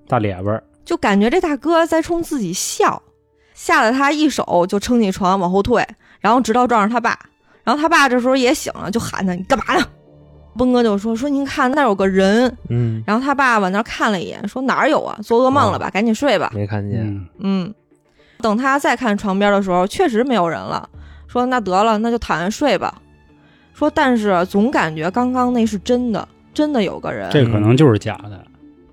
[0.08, 2.99] 大咧巴儿，就感觉这大哥在冲自己笑，
[3.56, 5.84] 吓得他一手就撑起床往后退，
[6.20, 7.18] 然后直到撞上他爸，
[7.63, 9.84] 然后他爸这时候也醒了，就喊他你干嘛呢？
[10.58, 15.18] 崩哥就说说您看那有个人，嗯，然后他爸往那儿看了一眼，说哪儿有啊？
[15.24, 15.89] 做噩梦了吧？
[15.89, 16.52] 赶紧睡吧。
[16.54, 17.74] 没看见，嗯，嗯，
[18.39, 20.88] 等他再看床边的时候，确实没有人了。
[21.28, 23.02] 说那得了，那就躺下睡吧。
[23.74, 27.30] 说但是总感觉刚刚那是真的，真的有个人。
[27.32, 28.41] 这可能就是假的。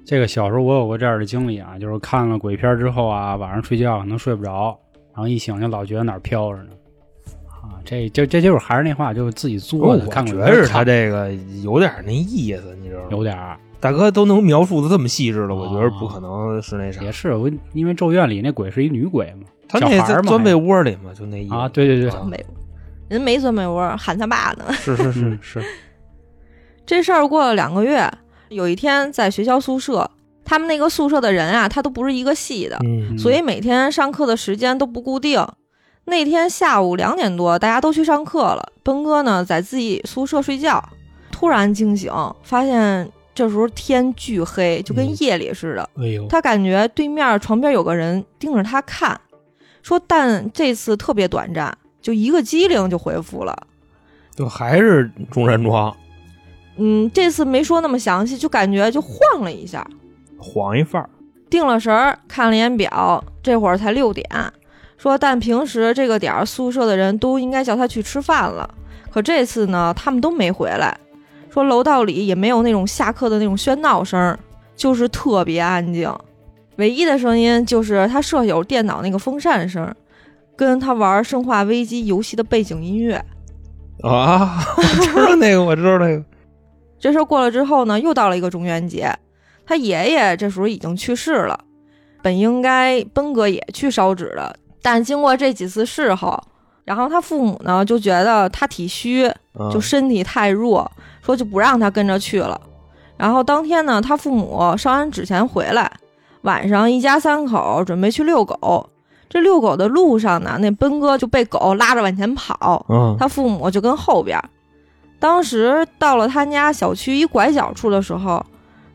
[0.04, 4.78] 这个小时候我有过这样的经历啊，就是看了鬼片之后啊，晚上睡觉可能睡不着，
[5.14, 6.70] 然后一醒就老觉得哪儿飘着呢。
[7.62, 10.04] 啊，这这这就是还是那话，就是自己作的。
[10.04, 13.08] 我看鬼觉得是他这个有点那意思，你知道吗？
[13.12, 17.12] 有点儿，大哥都能描述的这么细致了，我觉得哦不可能是那啥也。
[17.12, 22.10] 是我因为《咒怨》里那鬼是一女鬼嘛，他那小孩嘛在钻被窝里嘛，就那意思啊，对对对，
[23.08, 24.64] 人没钻被窝，喊他爸呢。
[24.72, 25.62] 是是是嗯是，
[26.84, 28.10] 这事儿过了两个月，
[28.52, 30.10] 有一天在学校宿舍，
[30.44, 35.46] 他们那个宿舍的人啊，他都不是一个系的，嗯所以每天上课的时间都不固定。
[36.04, 40.82] 那天下午两点多，大家都去上课了，奔哥呢在自己宿舍睡觉，
[41.30, 42.12] 突然惊醒，
[42.42, 45.88] 发现这时候天巨黑，就跟嗯夜里似的。
[45.96, 49.20] 哎呦，他感觉对面床边有个人盯着他看，
[49.82, 53.56] 说但这次特别短暂，就一个机灵就回复了。
[54.34, 55.94] 就还是中山装，
[56.76, 59.86] 嗯，这次没说那么详细，就感觉就晃了一下。
[60.38, 61.08] 晃一范儿，
[61.48, 64.26] 定了神儿，看了眼表，这会儿才六点。
[64.96, 68.68] 说，但平时这个点儿，宿舍的人都应该叫他去吃饭了。
[69.10, 70.96] 可这次呢，他们都没回来。
[71.50, 74.38] 说楼道里也没有那种下课的那种喧闹声，
[74.74, 76.10] 就是特别安静。
[76.76, 79.94] 唯一的声音就是他舍友电脑那个风扇声，
[80.56, 83.22] 跟他玩《生化危机》游戏的背景音乐。
[84.02, 86.24] 啊，我知道那个，我知道那个，
[87.02, 89.12] 这事儿过了之后呢，又到了一个中元节，
[89.66, 91.58] 他爷爷这时候已经去世了，
[92.22, 96.40] 本应该奔哥也去烧纸的，但经过这几次事后，
[96.84, 100.88] 然后他父母呢就觉得他体虚，啊就身体太弱，
[101.22, 102.60] 说就不让他跟着去了。
[103.16, 105.90] 然后当天呢，他父母烧完纸钱回来，
[106.42, 108.88] 晚上一家三口准备去遛狗。
[109.28, 114.48] 这遛狗的路上呢，那奔哥就被狗拉着往前跑，嗯，他父母就跟后边儿。
[115.22, 118.44] 当时到了他家小区一拐角处的时候，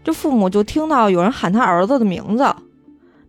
[0.03, 2.53] 这父母就听到有人喊他儿子的名字。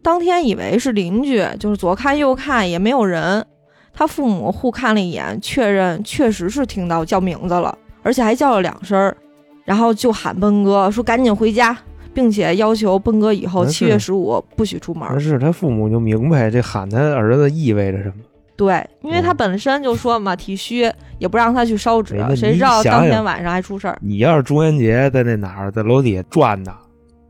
[0.02, 3.46] 当天以为是邻居，就是左看右看也没有人。
[3.94, 9.16] 他父母互看了一眼，确认确实是听到叫名字了，而且还叫了两声儿，
[9.64, 11.78] 然后就喊奔哥说赶紧回家，
[12.12, 15.20] 并且要求奔哥以后七月十五不许出门那。
[15.20, 18.14] 是他父母就明白这喊他儿子意味着什么。
[18.58, 23.96] 对，因为他哦本身就说嘛，体虚，也不让他去烧纸谁知道当天晚上还出事儿。
[24.02, 26.74] 你要是中元节在那哪儿，在楼底下转呢，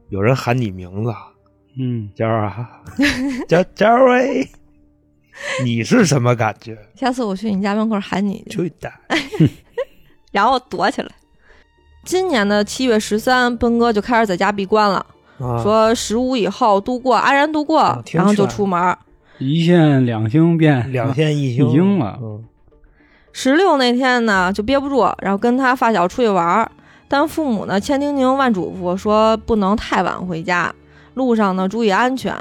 [0.09, 1.15] 有人喊你名字，
[1.79, 2.67] 嗯，娇儿啊，
[3.47, 4.49] 娇娇儿喂，
[5.63, 6.79] 你是什么感觉？
[6.95, 8.73] 下次我去你家门口喊你去，
[10.33, 11.11] 然后躲起来。
[12.05, 15.05] 今年的七月十三，奔哥就开始在家闭关了，
[15.39, 18.99] 啊说十五以后度过，安然度过，啊然后就出门儿。
[19.39, 21.69] 一线两星变两线一星。
[21.69, 22.19] 一星了。
[22.21, 22.45] 嗯。
[23.33, 26.71] 十六那天呢，就憋不住，然后跟他发小出去玩儿，
[27.07, 30.75] 但父母呢千叮咛万嘱咐说不能太晚回家，
[31.15, 32.35] 路上呢注意安全。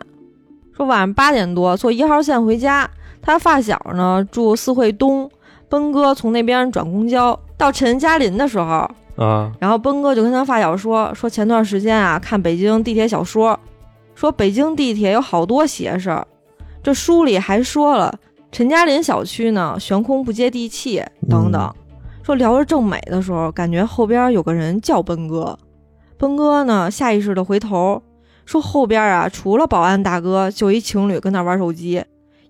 [0.76, 2.90] 说晚上八点多坐一号线回家，
[3.22, 5.30] 他发小呢住四惠东，
[5.70, 13.60] 奔哥从那边转公交到陈家林的时候，啊，然后奔哥就跟他发小说说前段时间啊看北京地铁小说，
[14.16, 16.26] 说北京地铁有好多邪事儿，
[16.88, 18.18] 这书里还说了
[18.50, 21.70] 陈家林小区呢悬空不接地气等等。
[22.24, 25.60] 说聊着正美的时候，感觉后边有个人叫奔哥，
[26.18, 28.02] 奔哥呢下意识的回头，
[28.46, 32.02] 说后边啊除了保安大哥，就一情侣跟那玩手机，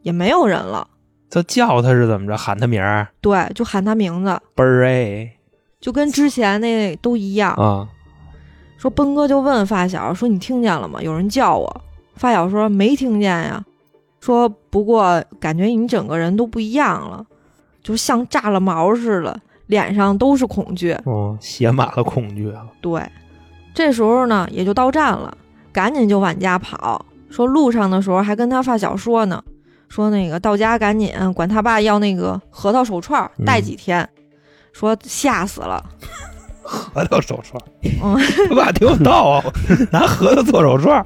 [0.03, 0.87] 也没有人了。
[1.31, 2.37] 他叫他是怎么着？
[2.37, 5.33] 喊他名儿，对，就喊他名字，奔儿哎
[5.81, 7.53] 就跟之前那都一样。
[7.53, 7.89] 啊，
[8.77, 11.01] 说奔哥就问发小说：“你听见了吗？
[11.01, 11.81] 有人叫我。”
[12.13, 13.65] 发小说：“没听见呀。”
[14.27, 17.25] 说不过感觉你整个人都不一样了，
[17.81, 20.91] 就像炸了毛似的，脸上都是恐惧。
[21.05, 23.01] 哦，写满了恐惧啊，对，
[23.73, 25.37] 这时候呢也就到站了，
[25.71, 27.05] 赶紧就往家跑。
[27.29, 29.41] 说路上的时候还跟他发小说呢，
[29.87, 34.05] 说那个到家赶紧管他爸要那个核桃手串儿嗯带几天，
[34.73, 35.81] 说吓死了。
[36.61, 37.63] 核桃手串，
[38.03, 39.41] 嗯， 他爸挺有道啊，
[39.89, 41.05] 拿核桃做手串，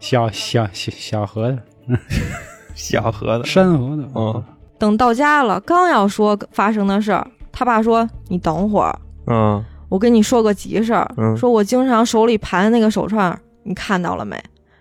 [0.00, 1.58] 小小小小核桃，
[2.74, 4.44] 小核桃，山核桃，嗯
[4.78, 11.08] 等到家了，刚要说发生的事儿，他爸说：“你等会儿，嗯我跟你说个急事儿。
[11.16, 14.36] 嗯说我经常手里盘的那个手串儿，你看到了没？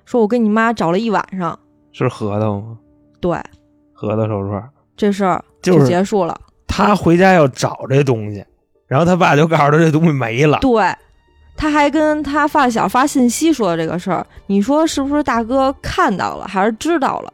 [0.05, 1.57] 说我跟你妈找了一晚上，
[1.91, 2.77] 是核桃吗？
[3.21, 3.37] 对，
[3.93, 6.35] 核桃手串，这事儿就是结束了。
[6.67, 8.43] 他回家要找这东西，
[8.87, 10.57] 然后他爸就告诉他这东西没了。
[10.59, 10.83] 对，
[11.55, 17.33] 他还跟他发小发信息说这个事儿，你说是不是大哥看到了，还是知道了？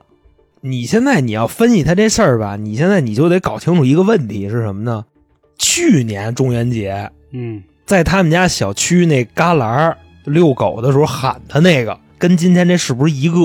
[0.61, 5.05] 你现在你要分析他这事儿吧，你现在你就得搞清楚一个问题是什么呢？
[5.57, 13.39] 去年中元节嗯，在他们家小区那旮旯儿遛狗的时候喊他那个，跟今天这是不是一个？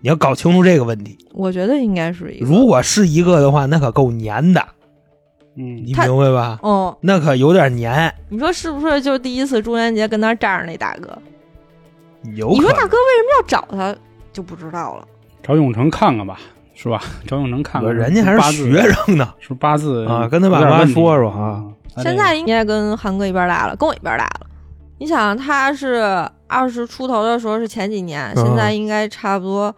[0.00, 1.16] 你要搞清楚这个问题。
[1.32, 2.46] 我觉得应该是一个。
[2.46, 4.64] 如果是一个的话，那可够粘的，
[5.56, 6.58] 嗯你明白吧？
[6.62, 11.16] 嗯，那可有点黏，你说是不是就第一次中元节跟那儿站着那大哥？
[12.34, 12.50] 有。
[12.50, 13.96] 你说大哥为什么要找他，
[14.32, 15.06] 就不知道了。
[15.42, 16.38] 找永成看看吧，
[16.74, 17.00] 是吧？
[17.26, 21.64] 找永成看看，人家还是学生呢，是八字啊跟他爸妈说说啊。
[21.98, 24.46] 现在应该跟韩哥一边大了，跟我一边大了。
[24.98, 29.74] 你想，他是二十出头的时候是前几年，嗯现在应该差不多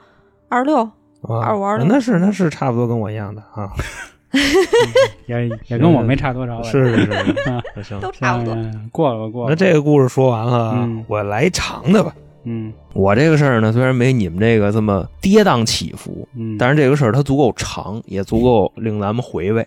[0.48, 0.78] 二十六。
[1.22, 3.68] 啊二五二六那是那是差不多跟我一样的啊，
[5.26, 7.10] 也也跟我没差多少，是是是，
[7.50, 7.98] 啊那行。
[8.00, 8.54] 都差不多。
[8.54, 9.50] 嗯过了吧过了。
[9.50, 12.14] 那这个故事说完了，嗯我来长的吧。
[12.44, 19.66] 嗯我这个事儿呢，虽然没你们这个这么跌宕起伏，嗯，但是这个事儿它足够长，也足够令咱们回味。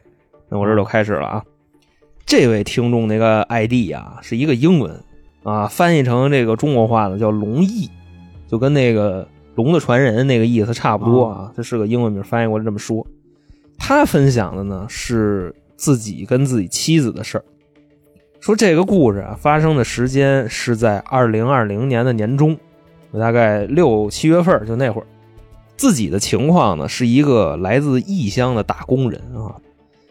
[0.49, 1.43] 那我这就开始了啊。
[2.25, 4.95] 这位听众那个 ID 啊，是一个英文
[5.43, 7.89] 啊，翻译成这个中国话呢叫龙翼，
[8.47, 11.51] 就跟那个龙的传人那个意思差不多啊。
[11.55, 13.05] 这是个英文名，翻译过来这么说。
[13.77, 17.43] 他分享的呢是自己跟自己妻子的事儿，
[18.39, 22.57] 说这个故事啊发生的时间是在二零二零年的年中，
[23.19, 25.07] 大概六七月份儿就那会儿。
[25.75, 29.57] 自己的情况呢是一个来自异乡的打工人啊，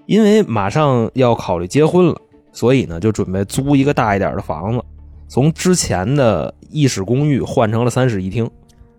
[0.07, 2.21] 因为马上要考虑结婚了，
[2.53, 4.83] 所以呢就准备租一个大一点的房子，
[5.29, 8.51] 从之前的一室公寓换成了三室一厅。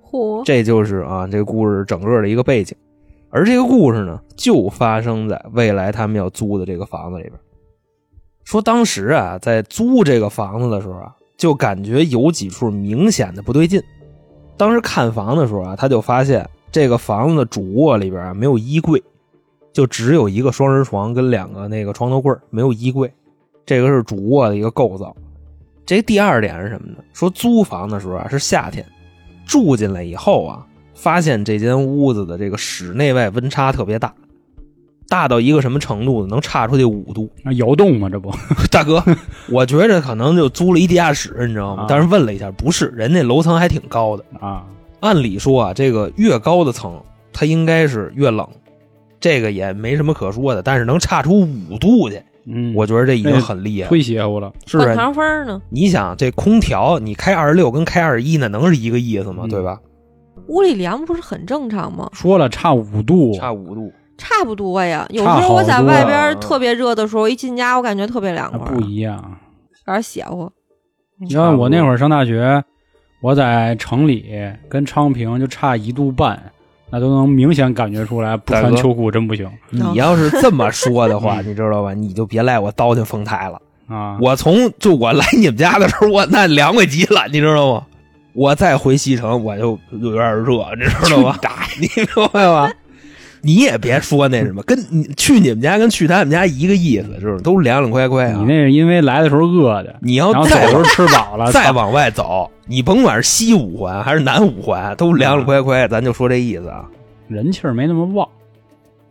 [0.10, 2.74] 嚯，这就是啊这个故事整个的一个背景。
[3.32, 7.34] 而这个故事呢，就发生在未来他们要租的这个房子里边。
[8.44, 13.82] 说当时啊，在租这个房子的时候啊，就感觉有几处明显的不对劲。
[14.58, 19.02] 当时看房的时候啊，他就发现这个房子的主卧里边啊没有衣柜，
[19.72, 23.12] 就只有一个双人床跟两个那个床头柜，没有衣柜。
[23.66, 25.16] 这个是主卧的一个构造。
[25.86, 26.98] 这第二点是什么呢？
[27.14, 28.86] 说租房的时候啊是夏天，
[29.46, 30.68] 住进来以后啊，
[31.02, 34.14] 发现这间屋子的这个室内外温差特别大，
[35.10, 36.28] 大到一个什么程度呢？
[36.30, 37.28] 能差出去五度。
[37.42, 38.32] 那窑洞吗，这不
[38.70, 39.04] 大哥，
[39.50, 41.86] 我觉着可能就租了一地下室，你知道吗啊？
[41.90, 44.24] 但是问了一下，不是，人家楼层还挺高的。
[44.40, 44.64] 啊，
[45.00, 47.02] 按理说啊，这个越高的层，
[47.34, 48.48] 它应该是越冷，
[49.20, 50.62] 这个也没什么可说的。
[50.62, 53.98] 但是能差出五度去，嗯，我觉得这已经很厉害了。
[53.98, 55.60] 忒邪乎了，是啊，换糖分呢？
[55.72, 59.46] 你想这空调，你开二十六跟开二十一，那能是一个意思吗？
[59.46, 59.80] 嗯对吧？
[60.52, 62.10] 屋里凉不是很正常吗？
[62.12, 65.08] 说了差五度，差五度，差不多呀。
[65.10, 69.16] 有时候我在外边啊特别热的时候，一进家我感觉特别凉快，不一样。
[69.88, 70.52] 有点邪乎。
[71.20, 72.62] 你看我那会儿上大学，
[73.22, 74.26] 我在城里
[74.68, 76.52] 跟昌平就差一度半，
[76.90, 81.94] 那都能明显感觉出来，不穿秋裤真不行你要是这么说的话，你知道吧？
[81.94, 83.62] 你就别赖我糟践丰台了。
[83.88, 84.18] 啊！
[84.22, 87.84] 我从就我来你们家的时候，我那凉快极了，你知道吗？
[88.34, 91.38] 我再回西城，我就有点热， 你知道吗？
[91.80, 92.72] 你明白吗？
[93.44, 98.38] 你也别说那什么，跟你去你们家跟去他们家一个意思，就是都凉凉快快啊。
[98.40, 106.86] 你那是因为来的时候饿的，你要再的时候吃饱了，再往外走，你甭管是西五环还是南五环，都凉凉快快，咱就说这意思啊。
[107.28, 108.28] 人气儿没那么旺。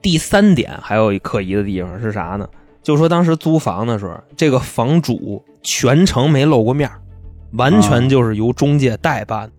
[0.00, 2.46] 第三点还有一可疑的地方是啥呢？
[2.84, 6.94] 就说当时租房的时候，这个房主全程没露过面儿
[7.52, 9.50] 完全就是由中介代办，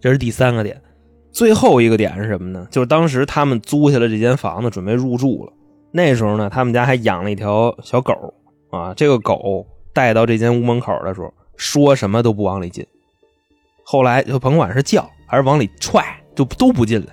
[0.00, 0.80] 这是第三个点。
[1.30, 2.66] 最后一个点是什么呢？
[2.70, 5.52] 就是当时他们租下了这间房子，准备入住了。
[5.92, 8.34] 那时候呢，他们家还养了一条小狗
[8.70, 8.92] 啊。
[8.94, 12.84] 这个狗带到这间屋门口的时候，说什么都不往里进。
[13.84, 17.06] 后来就甭管是叫还是往里踹，就都不进来。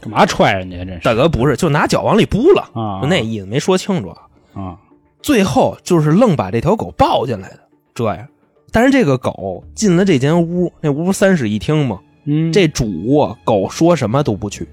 [0.00, 0.84] 干嘛踹人家？
[0.84, 4.22] 这是大哥不是，就拿脚往里扑了，啊，就那意思，没说清楚啊。
[4.54, 4.78] 啊，
[5.22, 7.60] 最后就是愣把这条狗抱进来的，
[7.94, 8.28] 这样。
[8.72, 14.66] 但是这个狗进了这间屋，那屋三室一厅嘛，嗯，这主卧狗说什么都不去，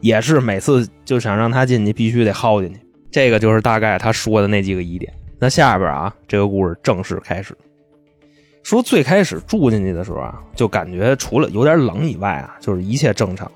[0.00, 2.80] 也是每次就想让它进去，必须得薅进去。
[3.10, 5.12] 这个就是大概他说的那几个疑点。
[5.38, 7.56] 那下边啊，这个故事正式开始。
[8.62, 13.50] 说最开始住进去的时候啊，就感觉除了有点冷以外啊，就是一切正常。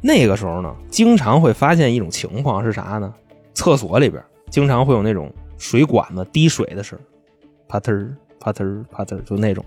[0.00, 3.12] 那个时候呢，经常会发现一种情况是啥呢？
[3.54, 6.98] 厕所里边经常会有那种水管子滴水的声，
[7.68, 9.64] 啪嗒儿啪呲儿啪呲儿，就那种。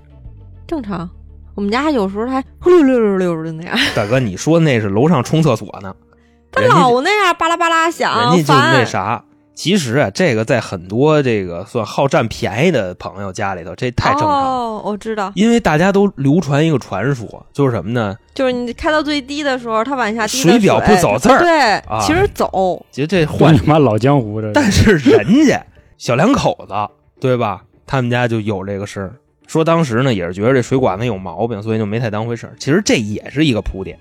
[0.67, 1.09] 正常。
[1.55, 5.95] 我们家有时候还呼溜溜溜溜的那样， 大哥，你说那是楼上冲厕所呢？
[6.51, 8.83] 他老那样巴拉巴拉响，人家就那。
[8.83, 9.23] 啥。
[9.55, 14.29] 其实啊，这个在很多这个算好占便宜的朋友家里头，这太正常。
[14.31, 18.17] 哦，我知道，因为大家都流传一个传说，就是什么呢？
[18.33, 22.83] 就是你开到最低的时候，它往下水表不走字儿对，啊其实走。
[22.89, 25.63] 其实这换换，他妈老江湖这，但是人家
[25.99, 26.73] 小两口子，
[27.21, 27.61] 对吧？
[27.93, 29.13] 他们家就有这个事儿。
[29.45, 32.53] 说当时呢，也是觉得这水管子有毛病，所以就没太当回事儿。
[32.57, 33.99] 其实这也是一个铺垫。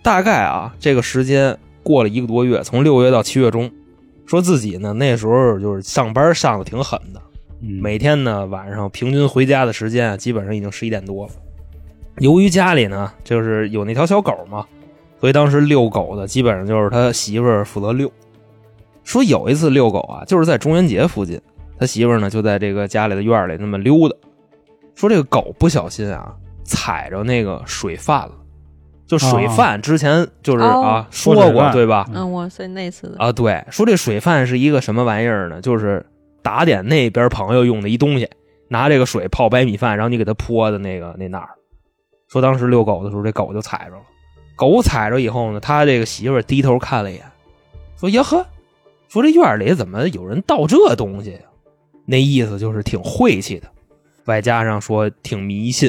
[0.00, 3.70] 大概啊，这个时间过了一个多月，从六月到七月中，
[4.24, 7.20] 说自己呢那时候就是上班上的挺狠的，
[7.60, 11.32] 嗯每天呢晚上平均回家的时间啊，基本上已经十一点多了。
[12.20, 14.64] 由于家里呢就是有那条小狗嘛，
[15.20, 18.10] 所以当时遛狗的基本上就是他媳妇儿负责遛。
[19.04, 21.38] 说有一次遛狗啊，就是在中元节附近，
[21.80, 24.14] 他媳妇儿呢就在这个家里的院里那么溜达。
[24.94, 28.32] 说这个狗不小心啊踩着那个水饭了，
[29.06, 32.06] 就水饭之前就是哦啊说说过对吧？
[32.12, 33.16] 嗯，我是那次的。
[33.18, 35.62] 啊，对，说这水饭是一个什么玩意儿呢？
[35.62, 36.04] 就是
[36.42, 38.28] 打点那边朋友用的一东西，
[38.68, 41.48] 拿这个水泡白米饭，然后你给它泼的那个那哪儿。
[42.28, 44.02] 说当时遛狗的时候，这狗就踩着了。
[44.54, 47.24] 狗踩着以后呢，他这个媳妇低头看了一眼，
[47.98, 48.46] 说：“呀呵，
[49.08, 51.40] 说这院里怎么有人倒这东西呀、
[52.10, 53.68] 那意思就是挺晦气的，
[54.24, 55.88] 外加上说挺迷信。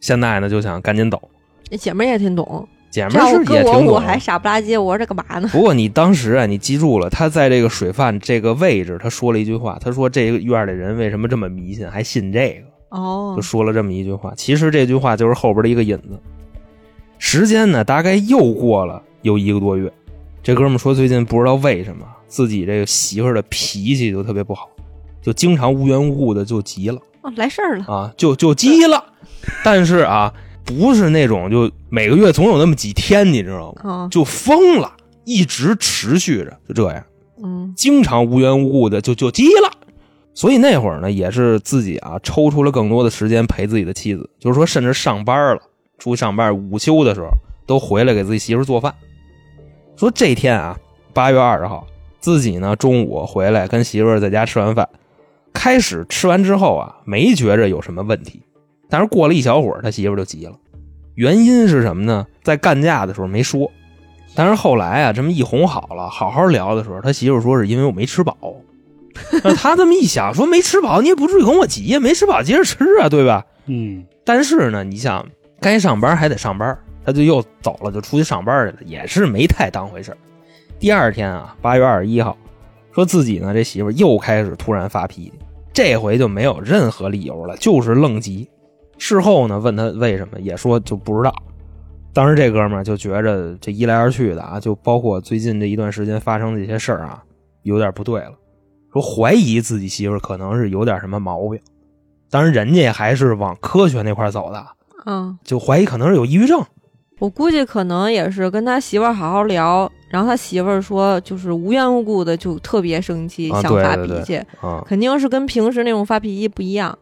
[0.00, 1.30] 现在呢，就想赶紧走。
[1.70, 5.48] 那姐们儿也挺懂，姐们儿是，也挺懂啊我还傻不拉几，我说这干嘛呢？
[5.50, 12.50] 不过你当时啊，你记住了，他在这个水饭这个位置，他说了一句话，他说这个院里人为什么这么迷信，还信这
[12.90, 14.34] 个，哦就，说了这么一句话。
[14.36, 16.20] 其实这句话就是后边的一个引子。
[17.18, 19.90] 时间呢，大概又过了有一个多月，
[20.42, 24.68] 这哥们说最近不知道为什么自己这个媳妇儿的脾气就特别不好，
[25.26, 27.00] 就经常无缘无故的就急了。
[27.22, 27.84] 哦，来事儿了。
[27.86, 29.04] 啊，就就急了，
[29.64, 30.32] 但是啊，
[30.64, 33.80] 不是那种就每个月总有那么几天，你知道吗？
[33.82, 34.92] 哦，就疯了，
[35.24, 37.04] 一直持续着，就这样，
[37.42, 39.72] 嗯，经常无缘无故的就就急了。
[40.32, 45.60] 所以那会儿呢，也是自己啊抽出了更多的时间陪自己的妻子，就是说，甚至上班了，
[45.98, 47.30] 出去上班，午休的时候
[47.66, 48.94] 都回来给自己媳妇做饭。
[49.96, 50.78] 说这天啊，
[51.12, 51.84] 八月二十号，
[52.20, 54.88] 自己呢中午回来跟媳妇在家吃完饭，
[55.66, 58.40] 开始吃完之后啊，没觉着有什么问题，
[58.88, 60.52] 但是过了一小会儿，他媳妇就急了。
[61.16, 62.24] 原因是什么呢？
[62.44, 63.68] 在干架的时候没说，
[64.36, 68.36] 但是后来啊，这么一哄好了，好好聊的时候，他媳妇说是因为我没吃饱。
[69.56, 73.44] 他这么一想，说没吃饱，你也不至于跟我急呀，没吃饱接着吃啊，对吧？
[73.66, 75.26] 嗯但是呢，你想
[75.60, 80.18] 该上班还得上班，他就又走了，就出去上班去了，也是没太当回事儿
[80.78, 82.38] 第二天啊，八月二十一号，
[82.94, 85.32] 说自己呢这媳妇又开始突然发脾气，
[85.76, 88.48] 这回就没有任何理由了，就是愣急。
[88.96, 91.30] 事后呢，问他为什么，也说就不知道。
[92.14, 97.22] 当时这哥们儿就觉着这一来二去的啊，就包括最近这一段时间发生的一些事儿啊，
[97.62, 98.32] 有点不对了，
[98.90, 101.60] 说怀疑自己媳妇儿可能是有点什么毛病。
[102.30, 104.66] 当然，人家还是往科学那块儿走的，
[105.04, 106.64] 嗯，就怀疑可能是有抑郁症。
[107.18, 116.98] 我估计可能也是跟他媳妇儿好好聊，然后他媳妇儿说，就是无缘无故的就特别生气，啊想发对对对脾气，啊、肯定是跟平时那种发脾气不一样。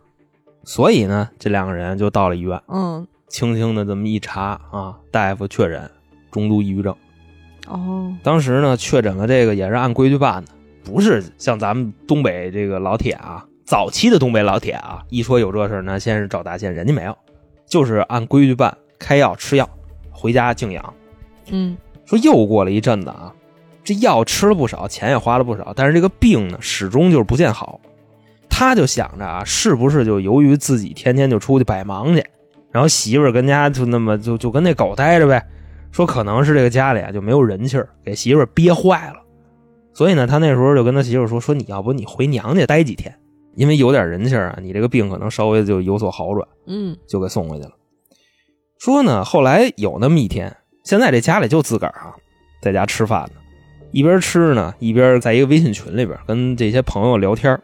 [0.65, 5.89] 所以呢，这两个人就到了医院，嗯，轻轻的这么一查啊，大夫确诊
[6.33, 6.93] 中度抑郁症。
[7.69, 10.51] 哦，当时呢，确诊了这个也是按规矩办的，
[10.83, 17.17] 不是像咱们东北这个老铁啊，早期的东北老铁啊，一说有这事儿呢，先是找大仙，人家没有，
[17.65, 19.71] 就是按规矩办，开药吃药，
[20.11, 20.93] 回家静养。
[21.51, 21.77] 嗯，
[22.07, 23.35] 说又过了一阵子啊，
[23.83, 27.81] 这药吃了不少，钱也花了不少，但是这个病呢，始终就是不见好。
[28.49, 32.25] 他就想着啊，是不是就由于自己天天就出去摆忙去，
[32.71, 35.45] 然后媳妇儿跟家就那么就就跟那狗待着呗？
[35.91, 39.21] 说可能是这个家里啊就没有人气儿，给媳妇儿憋坏了。
[39.93, 43.17] 所以呢，他那时候就跟他媳妇儿说：“说你要不你回娘家待几天，
[43.55, 47.71] 因为有点人气儿啊，你这个病可能稍微就有所好转。”嗯，就给送回去了。
[48.79, 52.15] 说呢，后来有那么一天，现在这家里就自个儿啊，
[52.61, 53.41] 在家吃饭呢，
[53.91, 57.59] 一边吃呢，一边在一个微信群里边跟这些朋友聊天。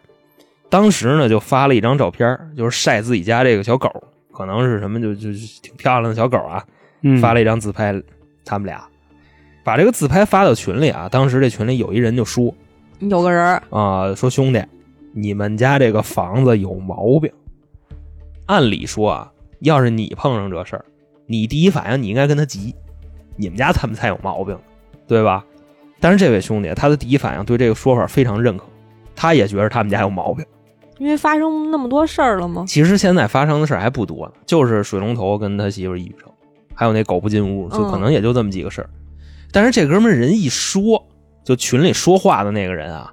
[0.71, 3.89] 当时呢，就发了一张照片，就是晒自己家这个小狗，
[4.33, 6.65] 可能是什么就就就挺漂亮的小狗啊，
[7.03, 7.95] 嗯，发了一张自拍，
[8.45, 8.83] 他们俩
[9.63, 11.07] 把这个自拍发到群里啊。
[11.11, 12.55] 当时这群里有一人就说
[13.01, 14.65] 有个人儿，啊、说兄弟，
[15.13, 17.31] 你们家这个房子有毛病。
[18.47, 20.85] 按理说啊，要是你碰上这事儿，
[21.27, 22.75] 你第一反应你应该跟他急，
[23.41, 24.57] 你们家他们才有毛病，
[25.09, 25.45] 对吧？
[25.99, 28.65] 但是这位兄弟他的第一反应对这个说法非常认可，
[29.17, 30.45] 他也觉得他们家有毛病。
[30.99, 32.65] 因为发生那么多事儿了吗？
[32.69, 36.31] 其实现在发生的事儿还不多呢，就是水龙头跟他媳妇儿抑郁症，
[36.75, 38.91] 还有那狗不进屋，就可能也就这么几个事儿。
[39.51, 41.03] 但是这哥们儿人一说，
[41.43, 43.13] 就群里说话的那个人啊，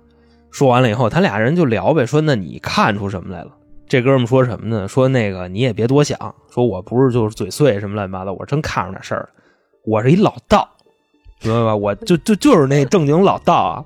[0.52, 3.52] 说完了以后，他俩人就聊呗，说那你看出什么来了？
[3.88, 4.88] 这哥们儿说什么呢？
[4.88, 9.30] 说那个你也别多想，说我不是就是嘴碎什么乱七八糟，我真看出点事儿了。
[9.88, 10.70] 我是一老道，
[11.42, 11.74] 明白吧？
[11.74, 13.86] 我就就就是那正经老道啊。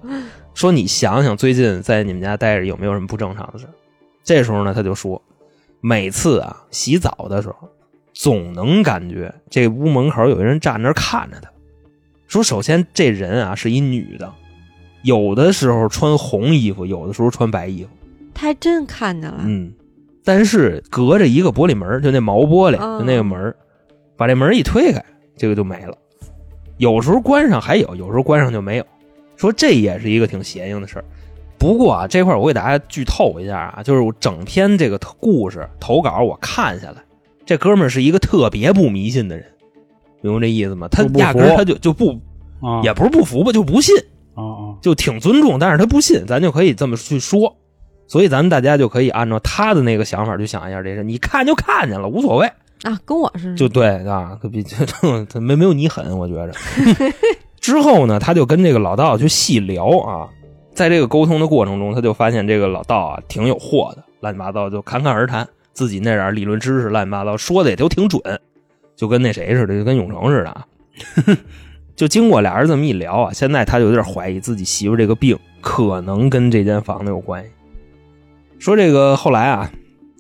[0.56, 3.68] 说你想想，最近在你们家待着有没有什么不正常的事？
[4.24, 5.22] 这时候呢，他就说，
[5.80, 7.70] 每次啊洗澡的时候，
[8.14, 11.52] 总能感觉这屋门口有一人站那儿看着他。
[12.26, 14.34] 说首先这人啊是一女的，
[15.04, 17.90] 有的时候穿红衣服，有的时候穿白衣服。
[18.34, 19.44] 他还真看见了。
[19.46, 19.72] 嗯，
[20.26, 23.54] 但是隔着一个玻璃门，就那毛玻璃，嗯就那个门，
[24.18, 25.06] 把这门一推开，
[25.42, 25.98] 这个就没了。
[26.78, 28.86] 有时候关上还有，有时候关上就没有。
[29.38, 31.06] 说这也是一个挺邪性的事儿。
[31.58, 37.02] 不过啊，这块儿我给大家剧透一下啊，就是我整篇这个故事投稿我看下来，
[37.44, 39.46] 这哥们儿是一个特别不迷信的人，
[40.22, 40.88] 明白这意思吗？
[40.92, 42.20] 他压根儿他就就不
[42.62, 43.96] 啊，也不是不服吧，就不信。
[44.80, 47.58] 就挺尊重，但是他不信，咱就可以这么去说。
[48.08, 52.52] 所以咱们大家就可以按照他的那个想法去想一下这事，你看就看见了，无所谓，
[52.84, 53.56] 啊，跟我似的。
[53.56, 56.52] 就对啊，可比这他 没没有你狠，我觉着。
[57.60, 60.28] 之后呢，他就跟这个老道去细聊啊，
[60.74, 68.22] 在这个沟通的过程中，他就发现这个老道啊挺有货的，乱七八糟就侃侃而谈，自己那点理论知识乱七八糟说的也都挺准，
[68.96, 70.66] 就跟那谁似的，就跟永成似的啊。
[71.96, 77.50] 就经过俩人这么一聊啊，现在他就有点怀疑自己媳妇这个病可能跟这间房子有关系。
[78.58, 79.72] 说这个后来啊，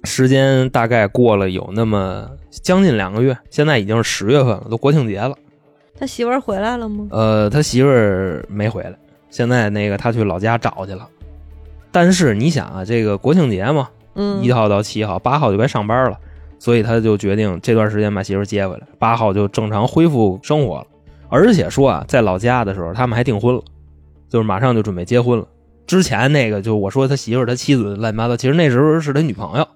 [0.04, 5.36] 时间大概过了有那么将近两个月，现在已经是十月份了，都国庆节了。
[5.98, 7.08] 他媳妇儿回来了吗？
[7.12, 8.94] 呃，他媳妇儿没回来，
[9.30, 11.08] 现在那个他去老家找去了。
[11.92, 16.18] 但是你想啊，这个国庆节嘛，嗯，一号到七号，八号就该上班了，
[16.58, 20.88] 所以他就决定这段时间把媳妇儿接回来，八号就正常恢复生活了。
[21.30, 23.62] 而且说啊，在老家的时候，他们还订婚了，
[24.28, 25.46] 就是马上就准备结婚了。
[25.86, 29.68] 之前那个就我说他媳妇儿、他妻子乱七八糟，其实那时候是他女朋友。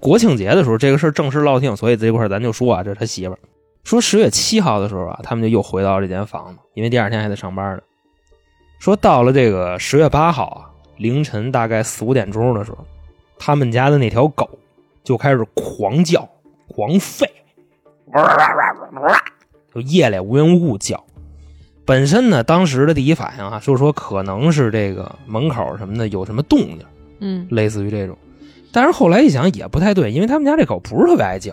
[0.00, 3.38] 啊，国庆节的时候，这个事儿正式落定，所以这块儿咱就说啊，这是他媳妇儿。
[3.84, 7.82] 说十月七号的时候啊，他们就又回到这间房子，因为第二天还得上班呢。
[8.78, 12.78] 说到了这个十月八号啊，凌晨大概四五点钟的时候，
[13.38, 14.48] 他们家的那条狗
[15.04, 16.28] 就开始狂叫、
[16.68, 17.26] 狂吠，
[19.74, 21.02] 就夜里无缘无故叫。
[21.84, 26.84] 本身呢，当时的第一反应啊，就是说可能是这个门口什么的有什么动静，
[27.20, 28.16] 嗯，类似于这种。
[28.72, 31.52] 但是后来一想也不太对，因为他们家这狗不是特别爱叫，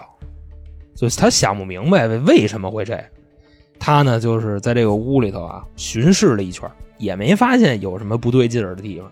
[0.95, 3.03] 就是他想不明白为什么会这样。
[3.80, 9.11] 他呢就是在这个屋里头啊巡视了一圈，也没发现有什么不对劲儿的地方。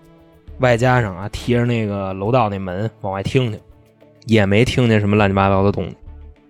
[0.60, 3.60] 外加上啊贴着那个楼道那门往外听听，
[4.26, 5.96] 也没听见什么乱七八糟的动静，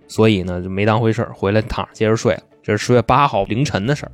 [0.08, 2.42] 所以呢就没当回事儿回来躺着接着睡了。
[2.62, 4.12] 这是十月八号凌晨的事儿。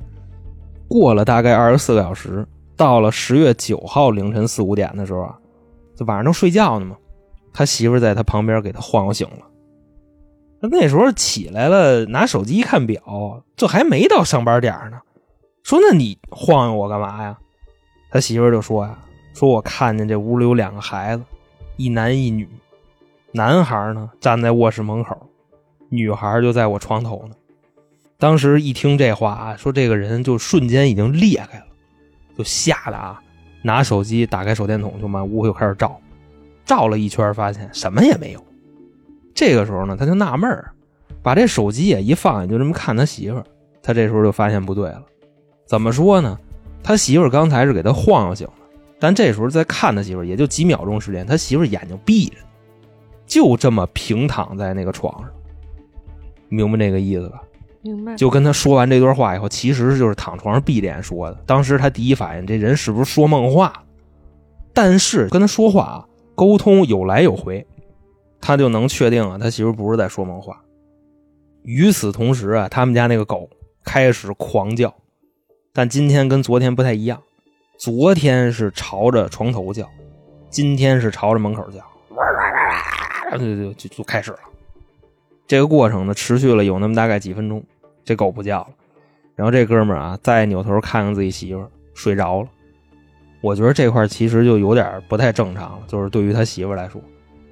[0.87, 5.37] 过了大概二十四个小时，到了十月九号凌晨四五点的时候啊，
[5.95, 6.95] 就晚上都睡觉呢嘛，
[7.53, 9.47] 他媳妇在他旁边给他晃悠醒了。
[10.59, 14.99] 那那时候起来了，拿手机一看表，这还没到上班点呢。
[15.61, 17.37] 说：“那你晃悠我干嘛呀？”
[18.11, 18.97] 他媳妇就说：“呀，
[19.33, 21.23] 说我看见这屋里有两个孩子，
[21.77, 22.47] 一男一女，
[23.31, 25.17] 男孩呢站在卧室门口，
[25.89, 27.35] 女孩就在我床头呢。”
[28.17, 31.65] 当时一听这话啊，说这个人就瞬间已经裂开了，
[32.37, 33.21] 就吓得啊，
[33.61, 35.99] 拿手机打开手电筒就满屋就开始照，
[36.65, 38.43] 照了一圈发现什么也没有。
[39.33, 40.71] 这个时候呢，他就纳闷儿，
[41.21, 43.45] 把这手机也一放下，就这么看他媳妇儿。
[43.81, 45.03] 他这时候就发现不对了，
[45.65, 46.39] 怎么说呢？
[46.81, 48.53] 他媳妇儿刚才是给他晃悠醒了，
[48.99, 52.37] 但这时候再看他媳妇儿，也就几秒钟时间，他媳妇儿眼睛闭着，
[53.25, 55.29] 就这么平躺在那个床上，
[56.49, 57.41] 明白这个意思吧？
[57.81, 58.15] 明白。
[58.15, 61.37] 就跟他说完这段话以后，其实就是躺床上闭着眼说的。
[61.45, 63.83] 当时他第一反应，这人是不是说梦话？
[64.73, 66.05] 但是跟他说话啊，
[66.35, 67.65] 沟通有来有回，
[68.41, 70.61] 他就能确定啊，他媳妇不是在说梦话。
[71.63, 73.49] 与此同时啊，他们家那个狗
[73.85, 74.93] 开始狂叫，
[75.71, 77.21] 但今天跟昨天不太一样，
[77.77, 79.89] 昨天是朝着床头叫，
[80.49, 81.79] 今天是朝着门口叫，
[83.37, 84.39] 就就就就开始了。
[85.47, 87.63] 这个过程呢，持续了有那么大概几分钟，
[88.03, 88.69] 这狗不叫了，
[89.35, 91.63] 然后这哥们儿啊，再扭头看看自己媳妇
[91.93, 92.47] 睡着了，
[93.43, 97.01] 我觉得这块其实就有点不太正常了，就是对于他媳妇来说，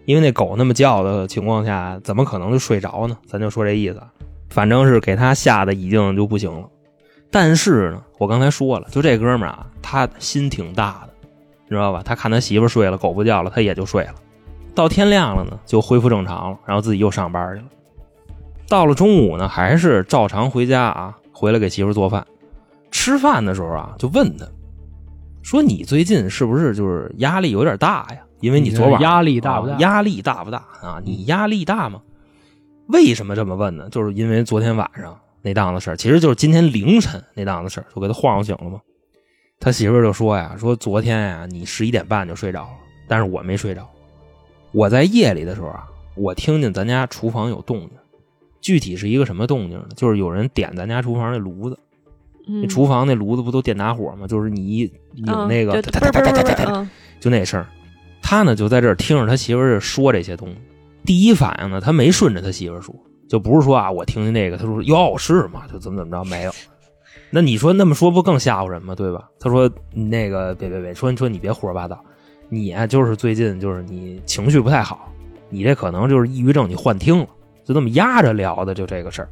[0.05, 3.17] 因为那狗那么叫的情况下，怎么可能就睡着呢？
[3.27, 4.01] 咱就说这意思，
[4.49, 6.65] 反正是给他吓得已经就不行了。
[7.29, 11.13] 但是呢，我刚才说了，就这哥们儿啊，他心挺大的，
[11.67, 12.01] 你知道吧？
[12.05, 14.15] 他看他媳妇睡了，狗不叫了，他也就睡了。
[14.73, 17.67] 到天亮了呢，就恢复正常了，然后自己又上班去了。
[18.69, 22.25] 到了中午呢，还是照常回家啊，回来给媳妇做饭。
[22.91, 24.45] 吃饭的时候啊，就问他，
[25.41, 28.19] 说你最近是不是就是压力有点大呀？
[28.39, 29.73] 因为你昨晚压力大不大？
[29.73, 31.01] 啊压力大不大啊？
[31.03, 32.01] 你压力大吗？
[32.87, 33.87] 为什么这么问呢？
[33.89, 38.79] 就是因为昨天晚上那档子事儿，其实就是今天凌晨那档子事儿，就给他晃悠醒了嘛。
[39.59, 42.73] 他媳妇儿就说呀，说昨天呀，你十一点半就睡着了，
[43.07, 43.87] 但是我没睡着。
[44.71, 47.89] 我在夜里的时候啊，我听见咱家厨房有动静，
[48.59, 49.89] 具体是一个什么动静呢？
[49.95, 51.77] 就是有人点咱家厨房那炉子，
[52.47, 54.27] 嗯那厨房那炉子不都电打火吗？
[54.27, 56.87] 就是你一拧那个，哒哒哒哒哒哒
[57.19, 57.65] 就那声儿。
[58.21, 60.55] 他呢就在这儿听着他媳妇儿说这些东西。
[61.03, 62.93] 第一反应呢，他没顺着他媳妇儿说，
[63.27, 65.63] 就不是说啊，我听见那个，他说哟是吗？
[65.71, 66.51] 就怎么怎么着没有。
[67.29, 68.93] 那你说那么说不更吓唬人吗？
[68.93, 69.27] 对吧？
[69.39, 72.03] 他说那个别别别，说说你别胡说八道，
[72.49, 75.11] 你啊就是最近就是你情绪不太好，
[75.49, 77.27] 你这可能就是抑郁症，你幻听了，
[77.63, 79.29] 就这么压着聊的就这个事儿。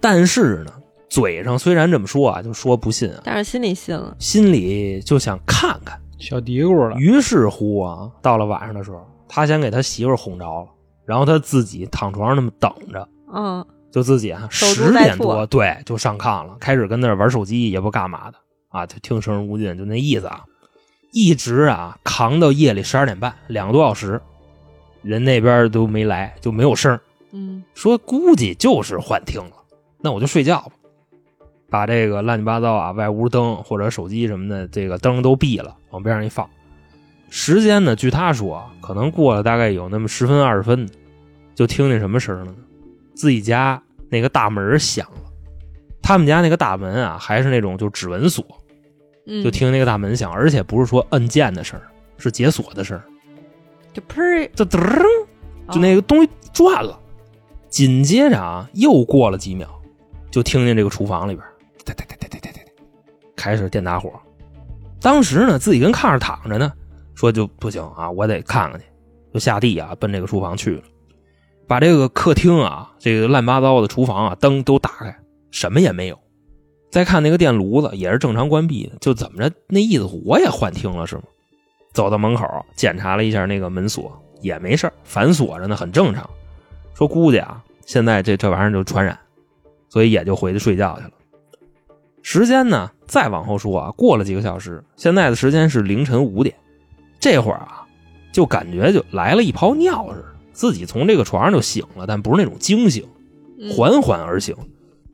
[0.00, 0.72] 但是呢，
[1.08, 4.16] 嘴上虽然这么说啊，就说不信啊，但是心里信了。
[4.18, 6.00] 心里就想看看。
[6.18, 10.66] 小嘀咕了，于是乎啊，到了晚上的时候，他先给他媳妇儿哄着了，
[11.06, 18.38] 然后他自己躺床上那么等着，嗯，就自己啊守十点多对就上炕了，开始跟那儿玩手机，也不干嘛的
[18.68, 20.44] 啊，就听声无尽，就那意思啊，
[21.12, 24.20] 一直啊扛到夜里十二点半，两个多小时，
[25.02, 26.98] 人那边都没来，就没有声
[27.30, 27.62] 嗯。
[27.74, 29.52] 说估计就是幻听了，
[30.00, 30.72] 那我就睡觉吧。
[31.70, 36.48] 把这个乱七八糟啊，外屋灯或者手机什么的，这个灯都闭了，往边上一放。
[37.30, 40.88] 时间呢，据他说啊，可能过了大概有那么十分二十分，
[41.54, 42.54] 就听见什么声了呢？
[43.14, 45.20] 自己家那个大门响了。
[46.00, 48.42] 他们家那个大门啊，还是那种就指纹锁，
[49.26, 51.84] 嗯，就听那个大门响，而且不是说按键的声儿，
[52.16, 53.04] 是解锁的声儿。
[53.92, 55.02] 就砰儿，这噔，
[55.70, 56.98] 就那个东西转了。
[57.68, 59.68] 紧接着啊，又过了几秒，
[60.30, 61.44] 就听见这个厨房里边，
[61.94, 62.70] 哒哒哒哒哒哒哒，
[63.36, 64.12] 开始电打火。
[65.00, 66.72] 当时呢，自己跟炕上躺着呢，
[67.14, 68.86] 说就不行啊，我得看看去，
[69.32, 70.82] 就下地啊，奔这个厨房去了。
[71.66, 75.16] 把这个客厅啊，这个乱八糟的厨房啊，灯都打开，
[75.50, 76.18] 什么也没有。
[76.90, 81.22] 再看那个电炉子也是正常关闭的，就怎么着那意思，我也幻听了是吗？
[81.92, 84.10] 走到门口检查了一下那个门锁，
[84.40, 86.28] 也没事反锁着呢，很正常。
[86.94, 89.18] 说估计啊，现在这这玩意儿就传染，
[89.88, 91.10] 所以也就回去睡觉去了。
[92.30, 96.54] 时间呢，再往后说啊，过了几个小时，现在的时间是凌晨五点，
[97.18, 97.86] 这会儿啊，
[98.32, 103.02] 就感觉就来了一泡尿似的，自己从这个床上就醒了，但不是那种惊醒，
[103.58, 104.54] 嗯缓缓而醒，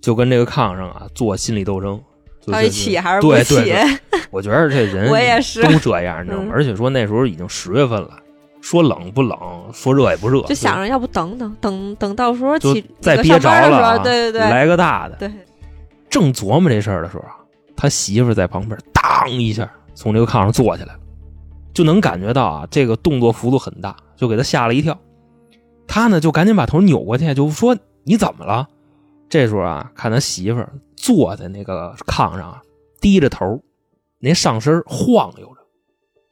[0.00, 2.02] 就跟这个炕上啊做心理斗争。
[2.48, 3.54] 到底起还是不起？
[3.54, 6.48] 对对对我觉得这人我也是都这样，你知道吗？
[6.48, 8.10] 嗯而且说那时候已经十月份了，
[8.60, 9.38] 说冷不冷，
[9.72, 15.14] 说热也不热，就想着要不等等等等到时候就起再憋着的时了啊，候，对对对来个大的。
[15.14, 15.30] 对，
[16.14, 17.34] 正琢磨这事儿的时候啊，
[17.76, 21.00] 他媳妇在旁边当一下从这个炕上坐起来了，
[21.72, 24.96] 就能感觉到啊，这个动作幅度很大，就给他吓了一跳。
[25.88, 28.68] 他呢就赶紧把头扭过去，就说：“你怎么了？”
[29.28, 32.62] 这时候啊，看他媳妇坐在那个炕上啊，
[33.00, 33.60] 低着头，
[34.20, 35.66] 那上身晃悠着，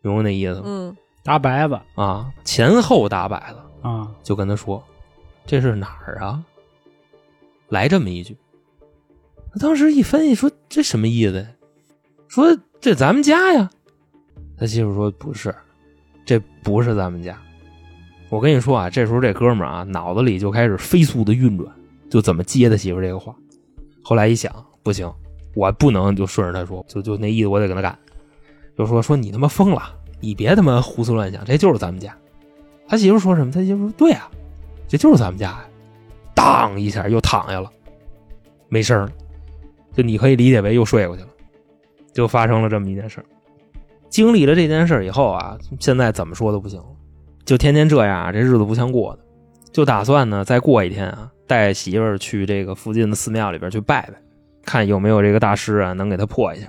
[0.01, 0.63] 明白那意思吗？
[0.65, 4.81] 嗯，大白子啊，前后大摆子，啊，就跟他说
[5.45, 6.41] ：“这是哪儿啊？”
[7.69, 8.37] 来这么一句。
[9.53, 11.47] 他当时一分析说：“这什么意思？”
[12.27, 13.71] 说：“这咱们家呀。”
[14.57, 15.55] 他媳妇说：“不是，
[16.25, 17.39] 这不是咱们家。”
[18.31, 21.71] 我跟你说啊，这时候这哥们儿啊，脑子里就开始飞速的运转，
[22.09, 23.37] 就怎么接他媳妇这个话。
[24.03, 24.51] 后来一想，
[24.83, 25.13] 不行，
[25.55, 27.99] 我不能就顺着他说，就就那意思，我得跟他干。
[28.79, 29.83] 就说说你他妈疯了，
[30.19, 32.17] 你别他妈胡思乱想，这就是咱们家。
[32.89, 33.53] 他媳妇说什么？
[33.53, 34.31] 他媳妇说：“对啊，
[34.89, 35.67] 这就是咱们家呀。”
[36.35, 37.71] 当一下又躺下了，
[38.71, 39.07] 没声。
[39.95, 41.29] 就你可以理解为又睡过去了，
[42.13, 43.27] 就发生了这么一件事儿。
[44.09, 46.87] 经历了这件事儿以后啊，现在怎么说都不行了，
[47.45, 49.21] 就天天这样啊，这日子不像过的。
[49.73, 54.15] 就打算呢，再过一天啊，带媳妇儿去这个附近的寺庙里边去拜拜，
[54.65, 56.67] 看有没有这个大师啊能给他破一下。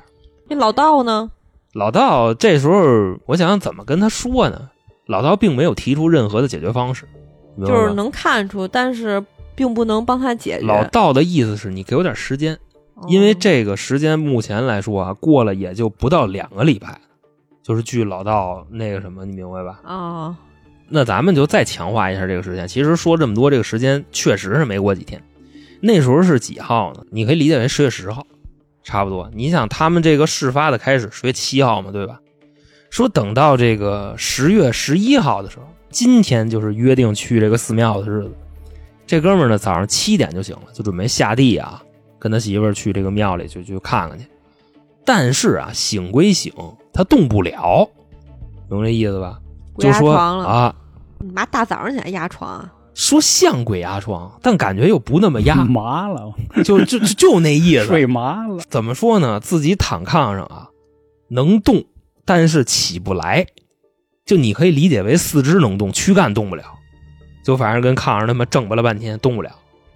[0.48, 1.30] 那老道呢？
[1.74, 4.70] 老道这时候，我想想怎么跟他说呢？
[5.08, 7.06] 老道并没有提出任何的解决方式，
[7.60, 9.22] 就是能看出，但是
[9.54, 10.66] 并不能帮他解决。
[10.66, 12.60] 老道的意思是你给我点时间，哦
[13.08, 17.00] 因为这个时间目前来说啊，过了也就不到两个礼拜，
[17.62, 19.80] 就是据老道那个什么，你明白吧？
[19.84, 20.36] 哦，
[20.90, 22.68] 那咱们就再强化一下这个时间。
[22.68, 25.22] 其实说这么多，这个时间确实是没过几天。
[25.82, 27.04] 那时候是几号呢？
[27.12, 28.26] 你可以理解为十月十号，
[28.84, 29.30] 差不多。
[29.34, 32.20] 你想他们这个事发的开始十月七号嘛，对吧？
[32.90, 38.32] 说等到这个十月十一号的时候，今天就是约定去这个寺庙的日子。
[39.06, 41.84] 这哥们儿呢，早上七点就醒了，就准备下地啊，
[42.24, 44.26] 跟他媳妇儿去这个庙里就去看看去。
[45.04, 46.54] 但是啊，醒归醒，
[46.94, 47.90] 他动不了，
[48.70, 49.42] 懂这意思吧？
[49.76, 50.76] 不就说压床了啊，
[51.20, 52.74] 你妈大早上起来压床啊？
[52.94, 57.88] 说像鬼压床，但感觉又不那么压，麻了，就就就就那意思。
[57.88, 58.64] 睡麻了。
[58.70, 59.42] 怎么说呢？
[59.42, 60.70] 自己躺炕上啊，
[61.28, 61.84] 能动，
[62.24, 63.48] 但是起不来。
[64.26, 66.64] 就你可以理解为四肢能动，躯干动不了。
[67.44, 69.52] 就反正跟炕上他妈挣巴了半天，动不了。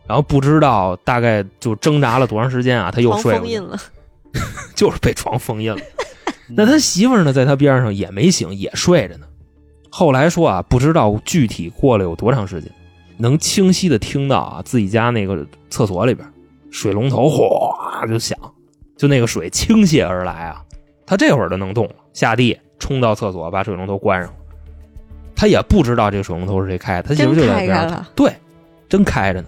[0.07, 3.77] 然后不知道大概就挣扎了多长时间啊，他又睡了，
[4.73, 5.79] 就是被床封印了。
[6.49, 9.27] 那他媳妇儿呢，在他边上也没醒，也睡着呢。
[9.89, 12.71] 后来说啊，不知道具体过了有多长时间，
[13.17, 16.25] 能清晰的听到啊，自己家那个厕所里边
[16.71, 18.37] 水龙头哗就响，
[18.95, 20.63] 就那个水倾泻而来啊。
[21.05, 24.35] 他这会儿就能动了，下地冲到厕所把水龙头关上了。
[25.35, 28.07] 他也不知道这个水龙头是谁开的，他媳妇就在边上开开了。
[28.15, 28.33] 对，
[28.87, 29.47] 真开着呢。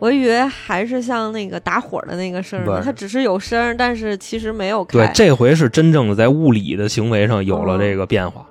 [0.00, 4.98] 我以为还是像那个打火的那个声儿呢，不是它只是有声，但是其实没有开。
[4.98, 8.46] 对，这回是真正的在物理的行为上有了这个变化。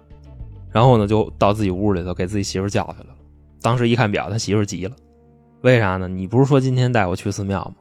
[0.72, 3.16] 然后呢，就到自己屋里头给自己媳妇儿叫去了。
[3.62, 4.95] 当时一看表，他媳妇急了，
[5.62, 6.08] 为啥呢？
[6.08, 7.74] 你不是说今天带我去寺庙吗？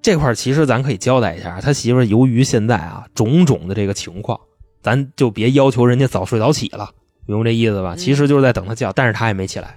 [0.00, 4.38] 这块儿其实咱可以交代一下，他媳妇由于现在啊种种的这个情况，
[4.80, 6.88] 咱就别要求人家早睡早起了，
[7.26, 7.94] 明白这意思吧？
[7.94, 9.76] 嗯其实就是在等他叫，但是他也没起来。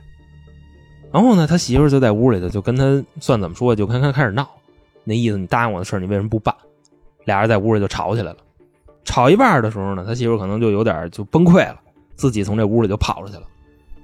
[1.17, 4.47] 然后呢，他媳妇就在屋里头就跟他算怎么说，就跟他开始闹，
[5.03, 6.55] 那意思你答应我的事儿，你为什么不办？
[7.25, 8.37] 俩人在屋里就吵起来了。
[9.03, 11.79] 吵一半的时候呢，他媳妇可能就有点就崩溃了，
[12.13, 13.41] 自己从这屋里就跑出去了。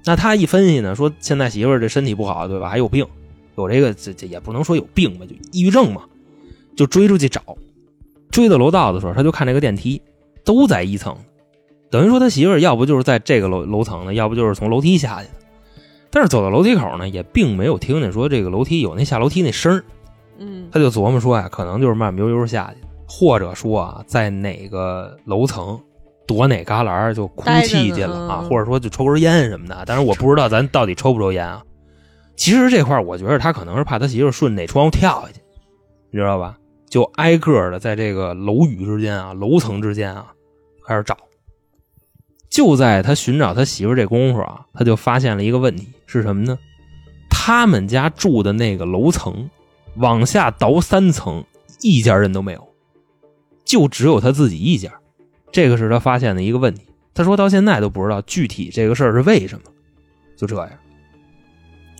[0.04, 2.68] 那他一分析呢，说现在媳妇这身体不好，对吧？
[2.68, 3.06] 还有病，
[3.56, 6.02] 有这个这这也不能说有病吧，就抑郁症嘛，
[6.74, 7.40] 就追出去找。
[8.32, 10.02] 追到楼道的时候，他就看这个电梯
[10.42, 11.16] 都在一层，
[11.92, 15.43] 等于说他媳妇要不就是在这个楼楼层呢，要不就是从楼梯下去的。
[16.14, 19.84] 但是走到楼梯口呢，也并没有听见说这个楼梯有那下楼梯那声儿
[20.38, 25.76] 嗯，他就琢磨说呀，可能就是慢慢悠悠下去，或者说啊，在哪个楼层
[26.24, 29.82] 躲哪旮旯就哭泣去了啊，或者说就抽根烟什么的。
[29.86, 31.60] 但是我不知道咱到底抽不抽烟啊。
[32.36, 35.40] 其实这块儿我觉得他可能是怕他媳妇儿顺哪窗户跳下去，
[36.12, 36.56] 你知道吧？
[36.88, 40.26] 就挨个的在这个楼宇之间啊、楼层之间啊
[40.86, 41.16] 开始找。
[42.50, 45.88] 就在他寻找他媳妇儿这功夫啊，他就发现了一个问题
[46.20, 46.58] 是什么呢？
[47.28, 49.50] 他们家住的那个楼层
[49.96, 51.44] 往下倒三层，
[51.82, 52.68] 一家人都没有，
[53.64, 54.90] 就只有他自己一家。
[55.52, 56.86] 这个是他发现的一个问题。
[57.12, 59.64] 他说到现在都不知道具体这个事儿是为什么，
[60.36, 60.70] 就这样。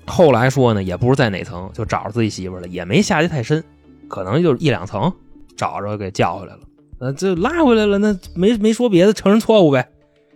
[0.06, 3.62] 后来说呢，也不知在哪层，就找着自己媳妇了，也没下去太深，
[4.08, 5.12] 可能就一两层，
[5.56, 6.60] 找着给叫回来了。
[6.98, 9.88] 呃，这拉回来了，那没没说别的，承认错误呗。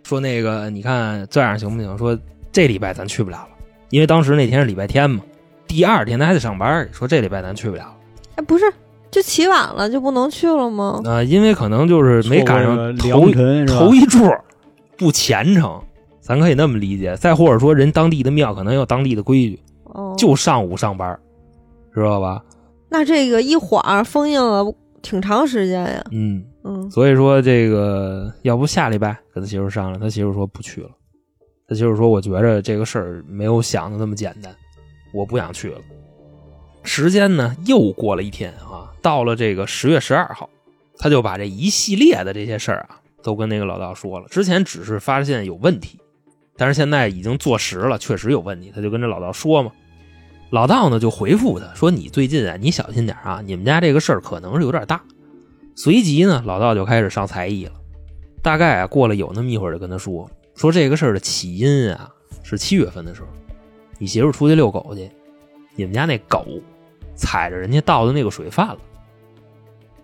[0.03, 1.97] 说那个，你看这样行不行？
[1.97, 2.17] 说
[2.51, 3.47] 这礼拜咱去不了，
[3.89, 5.21] 因为当时那天是礼拜天嘛，
[5.67, 6.87] 第二天他还得上班。
[6.91, 7.95] 说这礼拜咱去不了了。
[8.35, 8.65] 哎，不是，
[9.11, 11.01] 就起晚了就不能去了吗？
[11.05, 13.29] 啊、因为可能就是没赶上头？
[13.67, 14.19] 头一柱
[14.97, 15.81] 不虔诚，
[16.21, 17.15] 咱可以那么理解。
[17.17, 21.17] 再或者说，人当地的庙可能有当地的规矩，哦，就上午上班，
[21.93, 22.41] 知道吧？
[22.89, 24.65] 那这个一晃封印了
[25.01, 26.03] 挺长时间呀。
[26.11, 30.89] 嗯，嗯，所以说这个要不下礼拜跟他媳妇商量，他媳妇说不去了。
[31.69, 34.53] 他就是说，我觉着这个事儿没有想的那么简单，
[35.13, 35.79] 我不想去了。
[36.83, 40.49] 时间呢又过了一天啊，到了这个十月十二号，
[40.97, 44.27] 他就把这一系列的这些事儿啊都跟那个老道说了。
[44.29, 45.99] 之前只是发现有问题，
[46.57, 49.71] 但是现在已经坐实了，确实有问题，他就跟这老道说嘛。
[50.49, 54.99] 老道呢就回复他说：“你最近啊，你小心点啊，你们家这个事儿可能是有点大。”
[55.77, 57.73] 随即呢，老道就开始上才艺了。
[58.41, 60.27] 大概啊过了有那么一会儿，就跟他说
[60.59, 63.29] 说这个事儿的起因啊是七月份的时候，
[63.97, 65.09] 你媳妇出去遛狗去，
[65.73, 66.45] 你们家那狗
[67.15, 68.77] 踩着人家倒的那个水饭了。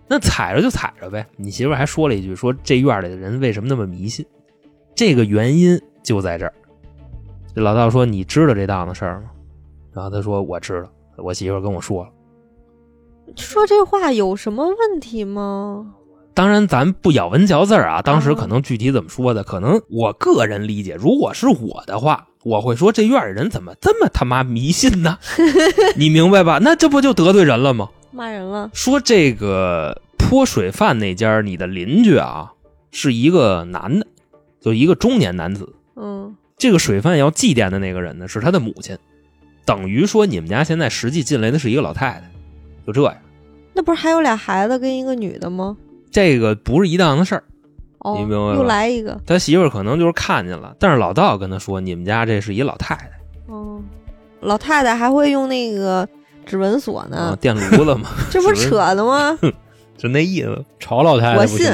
[0.07, 1.27] 那踩着就踩着呗。
[1.35, 4.25] 你媳妇还说了一句说这院里的人为什么那么迷信？
[4.95, 6.53] 这个原因就在这儿。
[7.53, 9.31] 这老道说你知道这档子事儿吗？
[9.91, 12.09] 然后他说我知道，我媳妇跟我说了。
[13.35, 15.95] 说这话有什么问题吗？
[16.35, 18.01] 当然，咱不咬文嚼字儿啊。
[18.01, 25.17] 当时啊可能具体怎么说的，可能我个人理解，如果是我的话，我会说这院里人怎么这么他妈迷信呢？
[25.95, 26.59] 你明白吧？
[26.61, 27.89] 那这不就得罪人了吗？
[28.11, 28.69] 骂人了？
[28.73, 32.51] 说这个泼水饭那家，你的邻居啊，
[32.91, 34.05] 是一个男的，
[34.61, 35.73] 就一个中年男子。
[35.95, 38.97] 嗯这个水饭要祭奠的那个人呢，是他的母亲，
[39.65, 42.31] 等于说你们家现在实际进来的是一个老太太，
[42.85, 43.15] 就这样。
[43.73, 45.75] 那不是还有俩孩子跟一个女的吗？
[46.15, 47.43] 这个不是一档子事儿，
[47.99, 49.19] 哦，你明白吗又来一个。
[49.25, 53.11] 他媳妇儿可能就是看见了，但是老道跟他说，你们家这是一老太太
[53.47, 53.81] 哦，
[54.39, 56.07] 老太太还会用那个
[56.45, 59.37] 指纹锁啊呢，，电炉子嘛， 这不扯的吗？
[59.97, 60.63] 就那意思。
[60.79, 61.67] 吵老太太我信？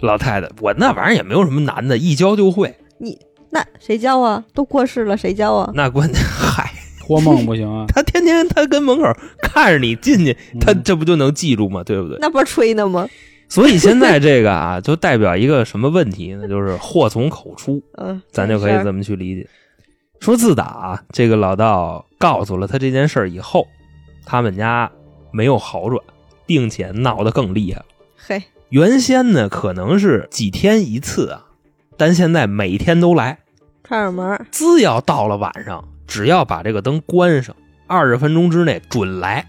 [0.00, 2.74] 老太太，我那玩意儿也没有什么难的，一教就会。
[2.96, 3.18] 你
[3.50, 4.42] 那谁教啊？
[4.54, 5.70] 都过世了，谁教啊？
[5.74, 7.84] 那关键，嗨，托梦不行啊？
[7.94, 9.04] 他天天他跟门口
[9.42, 11.84] 看着你进去，嗯他这不就能记住吗？
[11.84, 12.16] 对不对？
[12.22, 13.06] 那不是吹呢吗？
[13.48, 16.46] 所以现在这个啊，就代表一个什么问题呢？
[16.46, 19.48] 就是祸从口出， 嗯，咱就可以这么去理解。
[20.20, 23.66] 说自打啊这个老道告诉了他这件事儿以后，
[24.26, 24.90] 他们家
[25.30, 26.02] 没有好转，
[26.44, 27.86] 并且闹得更厉害了。
[28.16, 31.46] 嘿，原先呢可能是几天一次啊，
[31.96, 33.38] 但现在每天都来。
[33.84, 39.46] 串上门儿，只要到了晚上，只要把这个灯关上，二十分钟之内准来。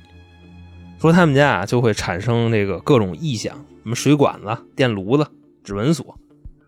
[1.01, 5.27] 说他们家啊就会产生这个各种异响，什么水管子、电炉子、
[5.63, 6.17] 指纹锁，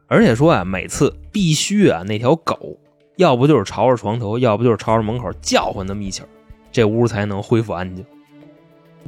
[0.08, 2.78] 而且说啊，每次必须啊那条狗，
[3.18, 6.28] 要不就是朝着床头，要不就是朝着门口叫唤那么一起儿，
[6.72, 8.06] 这屋才能恢复安静。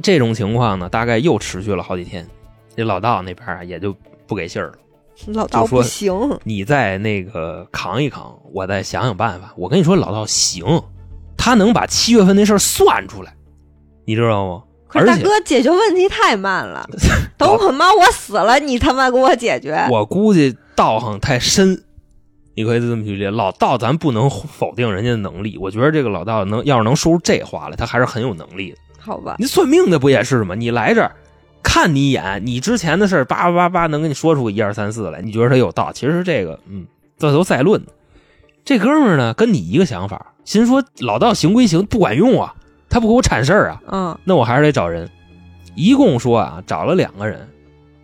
[0.02, 2.26] 这种情况呢，大概又持续了好几天，
[2.76, 3.94] 这老道那边啊也就
[4.26, 4.74] 不给信儿了。
[5.28, 9.54] 老道说不行，你再那个扛一扛，我再想想办法。
[9.56, 10.82] 我跟你说，老道行，
[11.36, 13.32] 他能把七月份那事儿算出来，
[14.04, 14.64] 你知道吗？
[14.94, 16.88] 而且可是大哥解决问题太慢了，
[17.36, 19.86] 等我妈我死了，你他妈给我解决。
[19.90, 21.82] 我估计道行太深，
[22.54, 23.30] 你可以这么去理解。
[23.30, 28.78] 老道咱不能否定人家的能力，我觉得这个老道能要是能说出这话来，他还是很有能力的。
[28.98, 30.54] 好吧，你算命的不也是吗？
[30.54, 31.14] 你来这儿
[31.62, 35.92] 看你一眼，你之前的事儿叭叭叭叭能给你说出个一二三四来，你觉得他有道？
[35.92, 36.86] 其实这个，嗯，
[37.18, 37.82] 这都再论。
[38.64, 42.54] 这哥们儿呢，跟你一个想法，心说老道行归行，不管用啊，
[42.94, 45.10] 他不给我铲事儿啊，嗯那我还是得找人。
[45.74, 47.48] 一共说啊，找了两个人。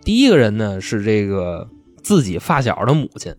[0.03, 1.65] 第一个人呢是这个
[2.03, 3.33] 自己发小的母亲，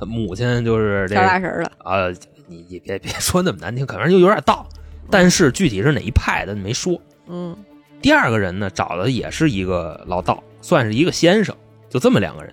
[0.00, 2.08] 母亲就是这跳个大神了，啊，
[2.48, 4.68] 你你别别说那么难听，可能就有点道，
[5.08, 7.00] 但是具体是哪一派的没说。
[7.28, 7.56] 嗯
[8.02, 11.54] 第二个人呢，找的也是一个老道，算是一个先生，
[11.88, 12.52] 就这么两个人。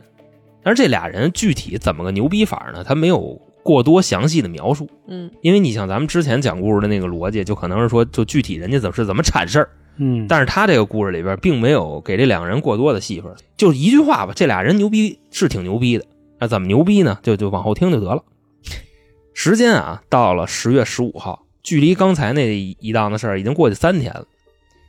[0.61, 2.83] 但是这俩人具体怎么个牛逼法呢？
[2.83, 9.69] 他没有过多详细的描述，嗯因为你像咱们之前讲故事的那个逻辑，就可能是说，就具体人家怎么是怎么铲事儿。
[9.97, 16.05] 嗯，但是他这个故事里边并没有给这两个人过多的戏份，就一句话吧，这俩人牛逼是挺牛逼的，
[16.37, 17.17] 那怎么牛逼呢？
[17.23, 18.23] 就就往后听就得了。
[19.33, 24.25] 时间啊，到了十月十五号，距离刚才那一一档子事儿已经过去三天了。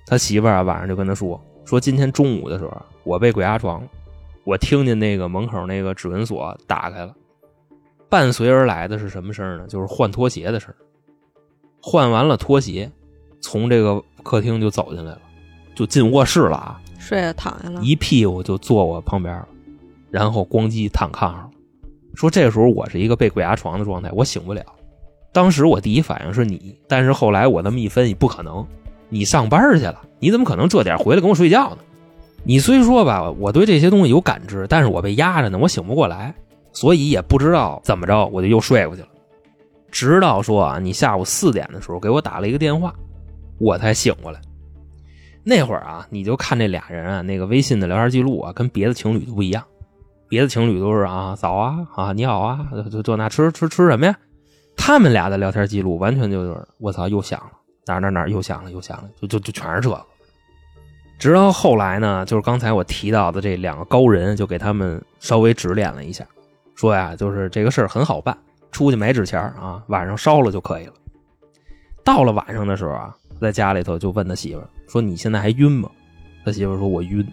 [0.07, 3.89] 他媳妇儿啊晚上就跟他说，说今天中午的时候，我被鬼压床了，
[4.45, 7.15] 我听见那个门口那个指纹锁打开了，
[8.17, 9.67] 伴随而来的是什么事儿呢？
[9.69, 10.77] 就是换拖鞋的事儿。
[11.83, 12.91] 换完了拖鞋，
[13.43, 15.21] 从这个客厅就走进来了，
[15.75, 19.47] 就进卧室了啊，睡了躺下了，一屁股就坐我旁边了，
[20.11, 21.51] 然后咣叽躺炕上了。
[22.15, 24.65] 说这时候我是一个被鬼压床的状态，我醒不了。
[25.31, 28.67] 当时我第一反应是你，但是后来我那么一分析，不可能，
[29.11, 31.79] 你上班去了，你怎么可能这点回来跟我睡觉呢？
[32.45, 36.35] 你虽说吧，我对这些东西有感知，但是我被压着呢，我醒不过来，
[36.77, 39.09] 所以也不知道怎么着，我就又睡过去了。
[39.91, 42.95] 直到说啊，你下午四点的时候给我打了一个电话，
[43.59, 44.39] 我才醒过来。
[45.43, 49.65] 那会儿啊，你就看这俩人啊，那个微信的聊天记录啊，跟别的情侣都不一样。
[50.29, 54.15] 别的情侣都是啊，早啊，啊你好啊，这这那吃吃吃什么呀？
[54.77, 57.53] 他们俩的聊天记录完全就是我操，又响了，
[57.87, 60.05] 哪哪哪又响了，又响了，就就就全是这个。
[61.19, 66.27] 直到后来呢，就是刚才我提到的这两个高人，就给他们稍微指点了一下，
[66.77, 68.37] 说呀，就是这个事儿很好办，
[68.71, 70.93] 出去买纸钱儿啊，晚上烧了就可以了。
[72.05, 75.91] 到了晚上的时候啊，在家里头就问他媳妇儿说：“你现在还晕吗？”
[76.45, 77.27] 他媳妇儿说：“我晕。”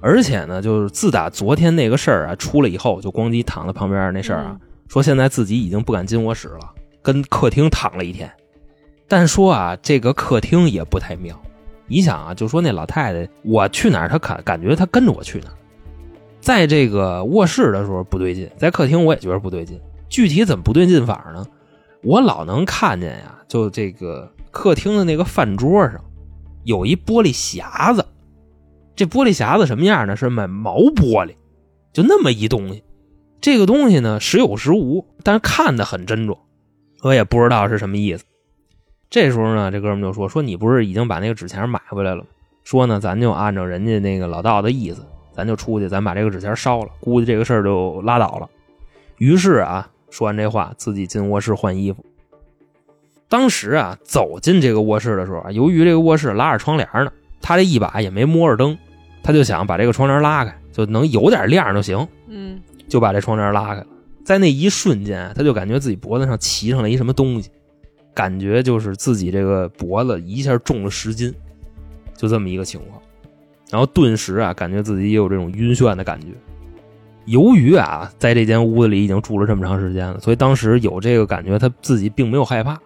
[0.00, 6.72] 而且呢，就是自打昨天那个事儿啊出了以后，就咣叽躺在旁边那事儿啊，说现在自己已经不敢进卧室了，
[7.02, 8.30] 跟客厅躺了一天。
[9.08, 11.36] 但说啊，这个客厅也不太妙。
[11.86, 15.54] 你想啊，就说那老太太，我去哪儿，她感感觉她跟着我去哪儿。
[16.46, 19.80] 在这个卧室的时候不对劲，在客厅我也觉得不对劲。
[20.08, 21.44] 具体怎么不对劲法呢？
[22.04, 26.00] 我老能看见呀，就这个客厅的那个饭桌上
[26.62, 28.06] 有一玻璃匣子，
[28.94, 30.14] 这玻璃匣子什么样呢？
[30.14, 31.34] 是买毛玻璃，
[31.92, 32.84] 就那么一东西。
[33.40, 36.38] 这个东西呢时有时无，但是看的很珍重，
[37.02, 38.24] 我也不知道是什么意思。
[39.10, 42.28] 这时候呢，这哥们就说：“说你不是已经把那个纸钱买回来了吗？
[42.62, 45.04] 说呢，咱就按照人家那个老道的意思，
[45.36, 48.48] 咱就出去，咱把这个纸钱烧了，估计这个事儿就拉倒了。
[49.18, 52.04] 于是啊，说完这话，自己进卧室换衣服。
[53.28, 58.78] 当时啊，走进这个卧室的时候啊，由于这个卧室拉着窗帘呢，他这一把也没摸着灯，
[59.22, 63.86] 他就想把这个窗帘拉开，就能有点亮就行，嗯，就把这窗帘拉开了。
[64.24, 67.50] 在那一瞬间，他就感觉自己脖子上骑上了一什么东西，
[68.14, 71.34] 感觉就是自己这个脖子一下重了十斤，
[72.16, 73.00] 就这么一个情况。
[73.70, 76.28] 然后顿时啊，感觉自己也有这种晕眩的感觉。
[77.24, 82.78] 由于啊，在这间屋子里已经住了这么长时间了，所以当时有这个感觉，他自己并没有害怕，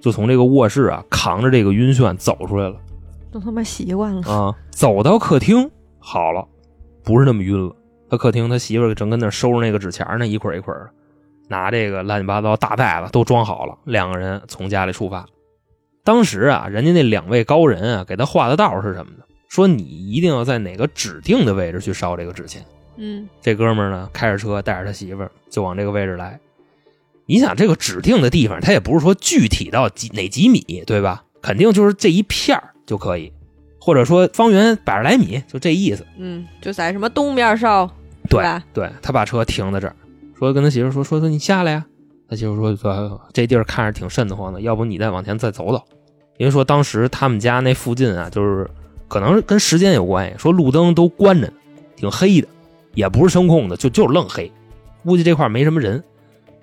[0.00, 2.76] 就从这个卧室啊扛着这个晕眩走出来了
[3.32, 4.22] 都他妈习惯了。
[4.30, 5.68] 啊，走到客厅，
[5.98, 6.46] 好了，
[7.02, 7.74] 不是那么晕了。
[8.08, 10.90] 他客厅，他媳妇儿正跟那收拾那个纸钱呢，一捆一捆的，
[11.48, 13.76] 拿这个乱七八糟大袋子都装好了。
[13.84, 15.26] 两个人从家里出发。
[16.04, 19.24] 当时啊，人家那两位高人啊，给他画的道是什么呢？
[19.48, 22.64] 说你一定要在哪个指定的位置去烧这个纸钱。
[22.96, 26.38] 嗯这哥们儿呢，开着车带着他媳妇儿就往这个位置来。
[27.26, 31.24] 你想，这个指定的地方，他也不是说具体到几哪几米，对吧？
[31.42, 33.32] 肯定就是这一片儿就可以，
[33.78, 36.06] 或者说方圆百十来米，就这意思。
[36.16, 38.62] 嗯，就在什么东边烧，是对？
[38.72, 39.94] 对，他把车停在这儿，
[40.36, 41.86] 说跟他媳妇儿说说说你下来呀。
[42.28, 45.82] 他媳妇儿说说这地儿看着挺瘆得慌的，要不你再往前再走走。
[46.38, 48.68] 因为说当时他们家那附近啊，就是
[49.08, 51.52] 可能跟时间有关系，说路灯都关着呢，
[51.96, 52.48] 挺黑的，
[52.94, 54.52] 也不是声控的，就就是愣黑。
[55.02, 56.02] 估计这块没什么人。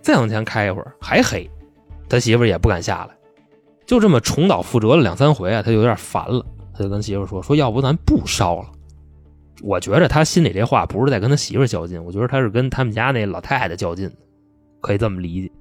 [0.01, 1.49] 再往前开一会儿还黑，
[2.07, 3.17] 他媳妇也不敢下来，
[3.87, 8.69] 就这么重蹈覆辙了两三回啊，他就有点烦了，他就跟媳妇说说要不咱不烧了。
[9.63, 14.11] 我觉着他心里这话不是在跟他媳妇较劲，我觉得他是跟他们家那老太太较劲，
[14.79, 15.51] 可以这么理解。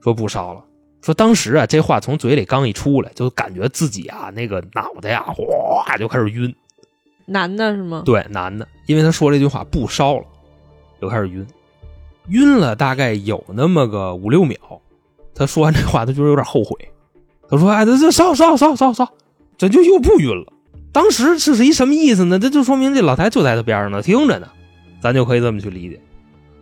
[0.00, 0.64] 说不烧了，
[1.02, 6.54] 说当时啊，这话从嘴里刚一出来，就感觉自己啊那个脑袋呀哗就开始晕。
[7.26, 8.02] 男的是吗？
[8.04, 10.24] 对，男的，因为他说这句话不烧了，
[11.00, 11.46] 就开始晕，
[12.28, 14.56] 晕了大概有那么个五六秒。
[15.34, 16.76] 他说完这话，他觉得有点后悔。
[17.48, 19.08] 他说：“哎，这这烧烧烧烧烧，
[19.58, 20.52] 这就又不晕了。
[20.92, 22.38] 当时这是一什么意思呢？
[22.38, 24.48] 这就说明这老太就在他边上呢，听着呢，
[25.00, 26.00] 咱就可以这么去理解。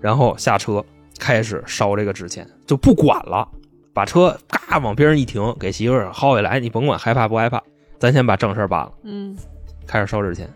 [0.01, 0.85] 然后下车
[1.19, 3.47] 开始烧这个纸钱，就不管了，
[3.93, 7.63] 把车嘎往边上一停，给媳妇儿薅下来，你甭管害怕不害怕，
[7.99, 8.93] 咱先把正事儿办了。
[9.05, 9.37] 嗯
[9.87, 10.49] 开始烧纸钱。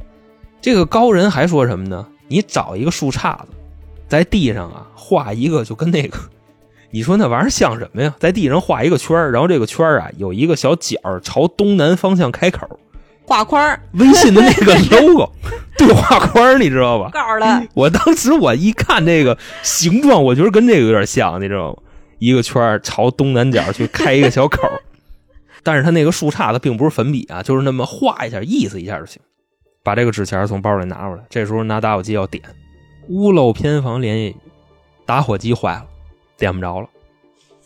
[0.61, 2.07] 这个高人还说什么呢？
[2.29, 3.49] 你找一个树杈子，
[4.09, 6.17] 在地上啊画一个，就跟那个，
[6.91, 8.15] 你说那玩意儿像什么呀？
[8.19, 12.79] 在地上画一个圈儿然后这个圈儿啊有一个小角儿朝东南方向开口，
[13.27, 15.31] 画框儿微信的那个 logo
[15.77, 17.11] 对话框儿，你知道吧？
[17.75, 21.79] 我当时我一看这个形状，我觉得跟这个有点像，你知道吗？
[22.19, 24.61] 一个圈儿朝东南角去开一个小口，
[25.63, 29.21] 但是他那个树杈子并不是粉笔啊，就是那么画一下，意思一下就行。
[29.83, 32.43] 把这个纸钱从包里拿出来，这时候拿打火机要点，
[33.09, 34.37] 屋漏偏逢连夜雨，
[35.05, 35.87] 打火机坏了，
[36.39, 36.89] 点不着了。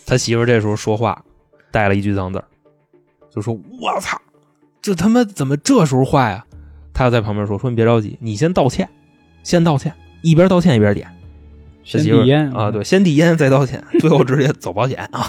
[0.04, 1.22] 他媳妇这时候说话
[1.70, 2.44] 带了一句脏字儿
[3.30, 4.20] 就说：“我操，
[4.80, 6.44] 这他妈怎么这时候坏啊？”
[6.94, 8.88] 他在旁边说：“说你别着急，你先道歉，
[9.44, 11.08] 先道歉，一边道歉一边点。”
[11.88, 15.26] 先媳妇儿递烟啊，对，先递烟再道歉，最后直接走保险啊。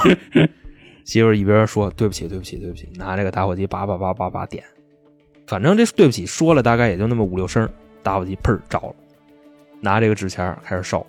[1.06, 4.62] 媳妇儿一边说对不起，对不起，对不起，拿这个打火机叭叭叭叭叭点，
[5.48, 7.68] 反正这对不起说了大概也就那么五六声，
[8.04, 8.96] 打火机砰着了，
[9.80, 11.08] 拿这个纸钱儿开始烧，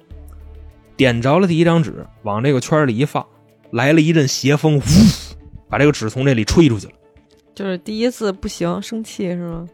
[0.96, 3.26] 点着了第一张纸，往这个圈儿里一放，
[3.72, 4.82] 来了一阵邪风，呜，
[5.68, 6.92] 把这个纸从这里吹出去了。
[7.57, 9.68] 就是第一次不行，生气是吗？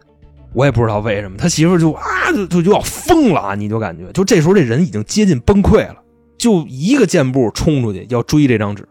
[0.52, 3.54] 我也不知道为什么，他媳妇就啊就就就要疯了啊！
[3.54, 5.96] 你就感觉，就这时候这人已经接近崩溃了，
[6.38, 8.88] 就一个箭步冲出去要追这张纸，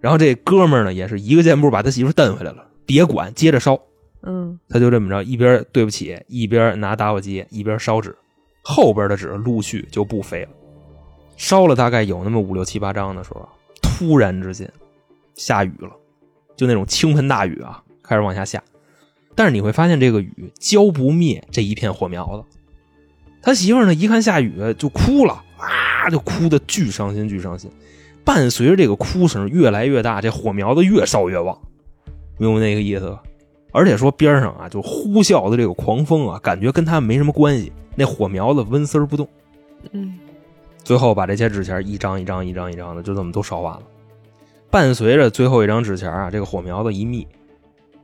[0.00, 3.78] 然后这哥们儿呢也是一个箭步把他媳妇儿蹬回来了，别管，接着烧。
[4.24, 8.16] 嗯他就这么着，一边对不起，一边拿打火机，一边烧纸，
[8.62, 10.48] 后边的纸陆续就不飞了。
[11.36, 13.48] 烧了大概有那么五六七八张的时候，
[13.82, 14.72] 突然之间
[15.34, 15.90] 下雨了，
[16.54, 18.62] 就那种倾盆大雨啊，开始往下下。
[19.34, 22.58] 但是你会发现，这个雨浇不灭这一片火苗子。
[23.40, 27.70] 他媳妇儿呢，一看下雨就哭了，啊，就哭的巨伤心，巨伤心。
[28.24, 31.58] 伴随着这个哭声越来越大，这火苗子越烧越旺，
[32.38, 33.22] 明白那个意思吧？
[33.72, 37.72] 而且说边上啊，就呼啸的这个狂风啊，感觉跟他们没什么关系。
[37.96, 39.28] 那火苗子纹丝儿不动。
[39.90, 40.18] 嗯
[40.84, 43.82] 最后把这些纸钱一张一张一张一张的就这么都烧完了。
[44.70, 47.26] 伴随着最后一张纸钱啊，这个火苗子一灭，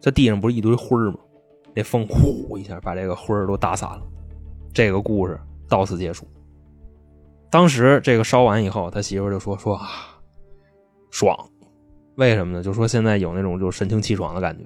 [0.01, 1.19] 这地上不是一堆灰儿吗？
[1.75, 4.03] 那风呼一下把这个灰儿都打散了。
[4.73, 5.39] 这个故事
[5.69, 6.27] 到此结束。
[7.51, 9.89] 当时这个烧完以后，他媳妇就说说啊，
[11.11, 11.37] 爽，
[12.17, 12.63] 为什么呢？
[12.63, 14.65] 就说现在有那种就神清气爽的感觉。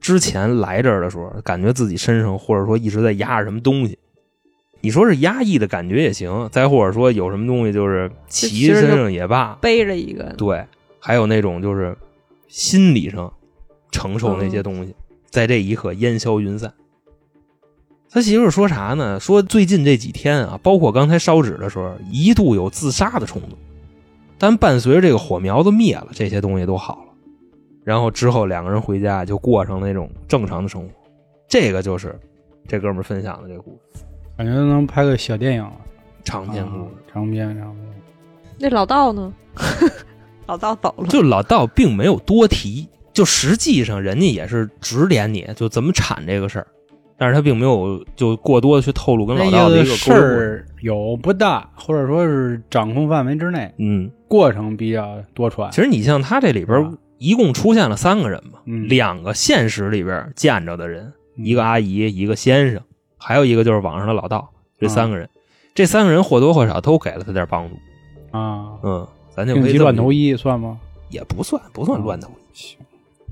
[0.00, 3.98] 之前来这儿的时候，感觉自己身上或者说一直在压着什么东西，
[4.80, 10.66] 你说是压抑的感觉也行，再或者说有什么东西就是骑身上也罢，背着一个，对，
[10.98, 11.96] 还有那种就是
[12.48, 13.32] 心理上
[13.90, 14.94] 承受那些东西，
[15.28, 16.72] 在这一刻烟消云散。
[18.12, 19.20] 他媳妇说啥呢？
[19.20, 23.50] 说最近这几天啊，包括刚才烧纸的时候，一度有自杀的冲动，
[24.36, 27.12] 但伴随着这个火苗子灭了，这些东西都好了。
[27.84, 30.88] 然后之后两个人回家就过上了那种正常的生活。
[31.48, 32.18] 这个就是
[32.66, 34.02] 这哥们儿分享的这个故事，
[34.36, 35.72] 感觉能拍个小电影了，
[36.24, 36.82] 长篇故事。
[36.82, 37.86] 啊长篇长篇。
[38.58, 39.32] 那老道呢？
[40.46, 42.88] 老道走了，就老道并没有多提，
[43.20, 46.66] 就实际上人家也是指点你就怎么产这个事儿，
[47.18, 50.10] 但是他并没有就过多的去透露跟老道的一个事。
[50.10, 55.70] 儿有不大，或者说是掌控范围之内，嗯，过程比较多舛。
[55.70, 62.80] 其实你像他这里边啊一共出现了三个人嘛，嗯两个现实里边见着的人，一个阿姨，一个先生，
[63.18, 64.48] 还有一个就是网上的老道，
[64.78, 65.28] 这三个人，
[65.74, 67.76] 这三个人或多或少都给了他点帮助。
[68.30, 69.06] 啊，嗯，
[69.36, 70.80] 咱就定可以乱投医算吗？
[71.10, 72.78] 也不算不算乱投医，行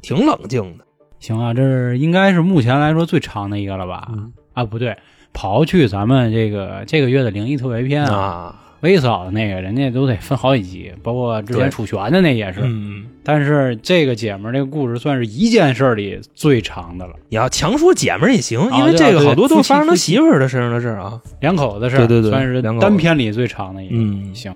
[0.02, 0.84] 挺冷静的。
[1.20, 4.08] 行啊，这是应该是目前来说最长的一个了吧？
[4.12, 4.96] 嗯啊，不对，
[5.34, 12.60] 刨去咱们这个这个月的灵异特别篇啊，啊，威嫂的那个人家都得分好几集，包括之前楚璇的那也是。
[12.62, 21.20] 嗯，但是这个姐们儿这个故事算是一件事儿里最长的了，你要强说姐们儿也行，啊因为这个好多都是发生他媳妇儿的身上的事儿啊。
[21.40, 23.96] 两口子事儿，对对对算是单篇里最长的一个。
[23.96, 24.54] 嗯行，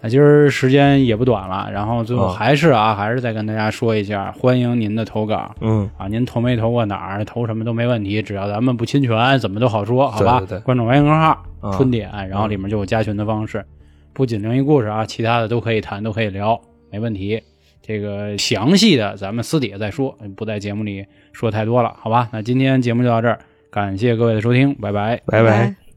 [0.00, 10.38] 那今儿时间也不短了，然后最后啊还是啊，还是再跟大家说一下，欢迎您的投稿嗯，啊，您投没投过哪儿，投什么都没问题，只要咱们不侵权，怎么都好说，好吧？
[10.38, 13.64] 对对对关注微信公众号啊“春点”，然后里面就有加群的方式，
[14.12, 17.42] 不仅灵异故事啊，其他的都可以谈，都可以聊，没问题。
[17.82, 22.28] 这个详细的咱们私底下再说，不在节目里说太多了，好吧？
[22.32, 23.38] 那今天节目就到这儿，
[23.70, 25.20] 感谢各位的收听，拜拜。
[25.26, 25.87] 拜拜。